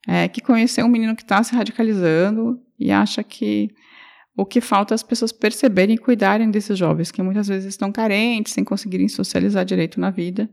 é, 0.08 0.28
que 0.28 0.42
conheceu 0.42 0.86
um 0.86 0.90
menino 0.90 1.16
que 1.16 1.24
está 1.24 1.42
se 1.44 1.56
radicalizando 1.56 2.60
e 2.78 2.92
acha 2.92 3.24
que 3.24 3.70
o 4.36 4.46
que 4.46 4.60
falta 4.60 4.94
é 4.94 4.96
as 4.96 5.04
pessoas 5.04 5.32
perceberem 5.32 5.96
e 5.96 5.98
cuidarem 5.98 6.50
desses 6.50 6.78
jovens 6.78 7.12
que 7.12 7.22
muitas 7.22 7.48
vezes 7.48 7.66
estão 7.66 7.92
carentes, 7.92 8.54
sem 8.54 8.64
conseguirem 8.64 9.08
socializar 9.08 9.64
direito 9.64 10.00
na 10.00 10.10
vida 10.10 10.50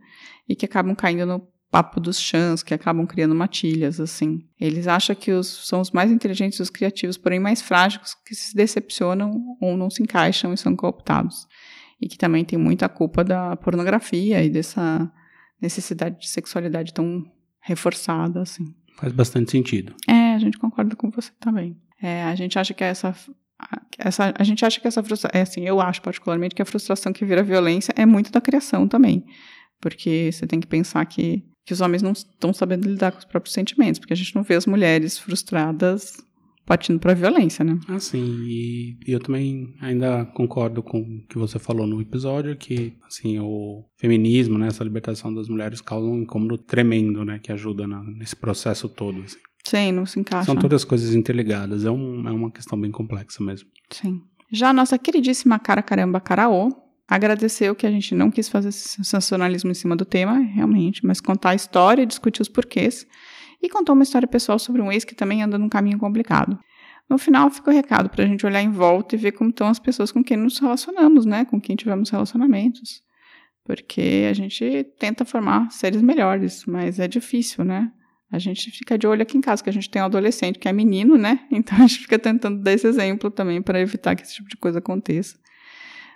e 0.48 0.54
que 0.54 0.66
acabam 0.66 0.94
caindo 0.94 1.26
no 1.26 1.48
papo 1.70 2.00
dos 2.00 2.18
chãs, 2.18 2.62
que 2.62 2.74
acabam 2.74 3.06
criando 3.06 3.34
matilhas, 3.34 4.00
assim. 4.00 4.44
Eles 4.58 4.88
acham 4.88 5.14
que 5.14 5.30
os, 5.30 5.68
são 5.68 5.80
os 5.80 5.90
mais 5.90 6.10
inteligentes 6.10 6.58
e 6.58 6.62
os 6.62 6.70
criativos, 6.70 7.16
porém 7.16 7.38
mais 7.38 7.62
frágeis, 7.62 8.14
que 8.26 8.34
se 8.34 8.54
decepcionam 8.54 9.56
ou 9.60 9.76
não 9.76 9.88
se 9.88 10.02
encaixam 10.02 10.52
e 10.52 10.56
são 10.56 10.74
cooptados. 10.74 11.46
E 12.00 12.08
que 12.08 12.18
também 12.18 12.44
tem 12.44 12.58
muita 12.58 12.88
culpa 12.88 13.22
da 13.22 13.56
pornografia 13.56 14.42
e 14.42 14.50
dessa 14.50 15.10
necessidade 15.60 16.18
de 16.18 16.28
sexualidade 16.28 16.92
tão 16.92 17.24
reforçada, 17.60 18.40
assim. 18.40 18.64
Faz 18.96 19.12
bastante 19.12 19.50
sentido. 19.50 19.94
É, 20.08 20.34
a 20.34 20.38
gente 20.38 20.58
concorda 20.58 20.96
com 20.96 21.10
você 21.10 21.30
também. 21.38 21.76
É, 22.02 22.24
a 22.24 22.34
gente 22.34 22.58
acha 22.58 22.74
que 22.74 22.82
essa 22.82 23.14
essa, 23.98 24.32
a 24.36 24.44
gente 24.44 24.64
acha 24.64 24.80
que 24.80 24.88
essa 24.88 25.02
frustração, 25.02 25.38
é 25.38 25.42
assim, 25.42 25.62
eu 25.62 25.80
acho 25.80 26.00
particularmente 26.00 26.54
que 26.54 26.62
a 26.62 26.64
frustração 26.64 27.12
que 27.12 27.24
vira 27.24 27.42
violência 27.42 27.92
é 27.96 28.06
muito 28.06 28.32
da 28.32 28.40
criação 28.40 28.88
também. 28.88 29.24
Porque 29.80 30.30
você 30.32 30.46
tem 30.46 30.60
que 30.60 30.66
pensar 30.66 31.04
que, 31.06 31.44
que 31.64 31.72
os 31.72 31.80
homens 31.80 32.02
não 32.02 32.12
estão 32.12 32.52
sabendo 32.52 32.88
lidar 32.88 33.12
com 33.12 33.18
os 33.18 33.24
próprios 33.24 33.54
sentimentos, 33.54 33.98
porque 33.98 34.12
a 34.12 34.16
gente 34.16 34.34
não 34.34 34.42
vê 34.42 34.54
as 34.54 34.66
mulheres 34.66 35.18
frustradas 35.18 36.16
partindo 36.66 37.00
para 37.00 37.10
a 37.10 37.16
violência, 37.16 37.64
né? 37.64 37.80
Ah, 37.88 37.98
sim, 37.98 38.44
e, 38.44 38.96
eu 39.04 39.18
também 39.18 39.74
ainda 39.80 40.24
concordo 40.26 40.84
com 40.84 41.00
o 41.00 41.26
que 41.28 41.36
você 41.36 41.58
falou 41.58 41.84
no 41.84 42.00
episódio, 42.00 42.56
que, 42.56 42.92
assim, 43.04 43.40
o 43.40 43.84
feminismo, 43.96 44.56
né, 44.56 44.68
essa 44.68 44.84
libertação 44.84 45.34
das 45.34 45.48
mulheres 45.48 45.80
causa 45.80 46.06
um 46.06 46.22
incômodo 46.22 46.56
tremendo, 46.56 47.24
né, 47.24 47.40
que 47.42 47.50
ajuda 47.50 47.88
na, 47.88 48.00
nesse 48.04 48.36
processo 48.36 48.88
todo, 48.88 49.20
assim. 49.22 49.38
Sim, 49.66 49.90
não 49.90 50.06
se 50.06 50.20
encaixa. 50.20 50.46
São 50.46 50.54
todas 50.54 50.84
coisas 50.84 51.12
interligadas, 51.12 51.84
é, 51.84 51.90
um, 51.90 52.28
é 52.28 52.30
uma 52.30 52.52
questão 52.52 52.80
bem 52.80 52.92
complexa 52.92 53.42
mesmo. 53.42 53.68
Sim. 53.90 54.22
Já 54.52 54.70
a 54.70 54.72
nossa 54.72 54.96
queridíssima 54.96 55.58
Cara 55.58 55.82
Caramba 55.82 56.20
Caraô 56.20 56.70
agradeceu 57.10 57.74
que 57.74 57.84
a 57.84 57.90
gente 57.90 58.14
não 58.14 58.30
quis 58.30 58.48
fazer 58.48 58.70
sensacionalismo 58.70 59.72
em 59.72 59.74
cima 59.74 59.96
do 59.96 60.04
tema, 60.04 60.38
realmente, 60.38 61.04
mas 61.04 61.20
contar 61.20 61.50
a 61.50 61.54
história 61.56 62.06
discutir 62.06 62.40
os 62.40 62.48
porquês. 62.48 63.04
E 63.60 63.68
contou 63.68 63.96
uma 63.96 64.04
história 64.04 64.28
pessoal 64.28 64.60
sobre 64.60 64.80
um 64.80 64.92
ex 64.92 65.04
que 65.04 65.14
também 65.14 65.42
anda 65.42 65.58
num 65.58 65.68
caminho 65.68 65.98
complicado. 65.98 66.56
No 67.08 67.18
final, 67.18 67.50
fica 67.50 67.68
o 67.68 67.74
recado 67.74 68.08
para 68.08 68.22
a 68.24 68.26
gente 68.28 68.46
olhar 68.46 68.62
em 68.62 68.70
volta 68.70 69.16
e 69.16 69.18
ver 69.18 69.32
como 69.32 69.50
estão 69.50 69.66
as 69.66 69.80
pessoas 69.80 70.12
com 70.12 70.22
quem 70.22 70.36
nos 70.36 70.60
relacionamos, 70.60 71.26
né? 71.26 71.44
Com 71.44 71.60
quem 71.60 71.74
tivemos 71.74 72.08
relacionamentos. 72.08 73.02
Porque 73.64 74.28
a 74.30 74.32
gente 74.32 74.86
tenta 74.96 75.24
formar 75.24 75.68
seres 75.72 76.00
melhores, 76.00 76.64
mas 76.64 77.00
é 77.00 77.08
difícil, 77.08 77.64
né? 77.64 77.90
A 78.30 78.38
gente 78.38 78.70
fica 78.70 78.96
de 78.96 79.08
olho 79.08 79.22
aqui 79.22 79.36
em 79.36 79.40
casa, 79.40 79.64
que 79.64 79.68
a 79.68 79.72
gente 79.72 79.90
tem 79.90 80.00
um 80.00 80.04
adolescente 80.04 80.60
que 80.60 80.68
é 80.68 80.72
menino, 80.72 81.18
né? 81.18 81.40
Então 81.50 81.76
a 81.76 81.80
gente 81.80 81.98
fica 81.98 82.18
tentando 82.18 82.62
dar 82.62 82.72
esse 82.72 82.86
exemplo 82.86 83.32
também 83.32 83.60
para 83.60 83.80
evitar 83.80 84.14
que 84.14 84.22
esse 84.22 84.34
tipo 84.34 84.48
de 84.48 84.56
coisa 84.56 84.78
aconteça. 84.78 85.36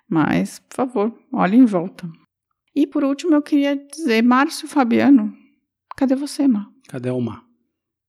Mas, 0.08 0.58
por 0.58 0.76
favor, 0.76 1.18
olhe 1.32 1.56
em 1.56 1.64
volta. 1.64 2.08
E 2.74 2.86
por 2.86 3.04
último, 3.04 3.34
eu 3.34 3.42
queria 3.42 3.76
dizer, 3.76 4.22
Márcio 4.22 4.66
Fabiano, 4.66 5.32
cadê 5.96 6.14
você, 6.14 6.48
Mar? 6.48 6.68
Cadê 6.88 7.10
o 7.10 7.20
Mar? 7.20 7.44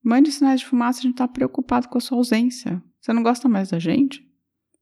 Mande 0.03 0.31
sinais 0.31 0.59
de 0.59 0.65
fumaça, 0.65 0.99
a 0.99 1.03
gente 1.03 1.15
tá 1.15 1.27
preocupado 1.27 1.87
com 1.87 1.97
a 1.97 2.01
sua 2.01 2.17
ausência. 2.17 2.81
Você 2.99 3.13
não 3.13 3.23
gosta 3.23 3.47
mais 3.47 3.69
da 3.69 3.79
gente? 3.79 4.23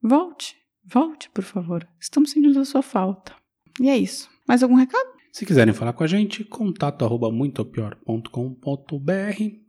Volte, 0.01 0.55
volte, 0.85 1.29
por 1.29 1.43
favor. 1.43 1.87
Estamos 1.99 2.31
sentindo 2.31 2.59
a 2.59 2.65
sua 2.65 2.81
falta. 2.81 3.35
E 3.79 3.89
é 3.89 3.97
isso. 3.97 4.29
Mais 4.47 4.63
algum 4.63 4.75
recado? 4.75 5.13
Se 5.31 5.45
quiserem 5.45 5.73
falar 5.73 5.93
com 5.93 6.03
a 6.03 6.07
gente, 6.07 6.43
contato 6.43 7.03
arroba 7.03 7.31
muitopior.com.br. 7.31 8.29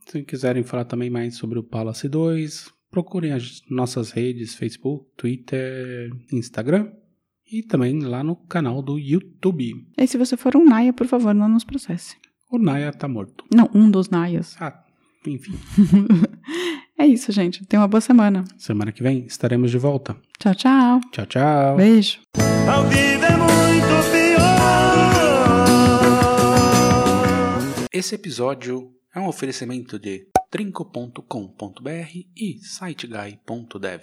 Se 0.06 0.22
quiserem 0.22 0.62
falar 0.62 0.84
também 0.84 1.08
mais 1.08 1.36
sobre 1.36 1.58
o 1.58 1.62
Palace 1.62 2.08
2, 2.08 2.72
procurem 2.90 3.32
as 3.32 3.62
nossas 3.70 4.10
redes 4.10 4.54
Facebook, 4.54 5.10
Twitter, 5.16 6.10
Instagram 6.32 6.92
e 7.54 7.62
também 7.62 8.00
lá 8.00 8.24
no 8.24 8.34
canal 8.34 8.82
do 8.82 8.98
YouTube. 8.98 9.86
E 9.96 10.06
se 10.08 10.18
você 10.18 10.36
for 10.36 10.56
um 10.56 10.64
Naia, 10.64 10.92
por 10.92 11.06
favor, 11.06 11.32
não 11.32 11.48
nos 11.48 11.62
processe. 11.62 12.16
O 12.50 12.58
Naya 12.58 12.92
tá 12.92 13.06
morto. 13.06 13.44
Não, 13.54 13.70
um 13.72 13.88
dos 13.88 14.10
Naias. 14.10 14.56
Ah, 14.60 14.82
enfim. 15.24 15.54
é 16.98 17.06
isso, 17.06 17.30
gente. 17.30 17.64
Tenha 17.64 17.80
uma 17.80 17.86
boa 17.88 18.00
semana. 18.00 18.44
Semana 18.58 18.90
que 18.90 19.04
vem 19.04 19.24
estaremos 19.26 19.70
de 19.70 19.78
volta. 19.78 20.16
Tchau, 20.40 20.54
tchau. 20.54 21.00
Tchau, 21.12 21.26
tchau. 21.26 21.76
Beijo. 21.76 22.18
Ao 22.68 22.84
vivo 22.88 23.24
é 23.24 23.36
muito 23.36 24.10
pior. 24.10 24.34
Esse 27.92 28.16
episódio 28.16 28.92
é 29.14 29.20
um 29.20 29.28
oferecimento 29.28 29.96
de 29.96 30.26
trinco.com.br 30.50 32.18
e 32.36 32.58
siteguy.dev. 32.60 34.02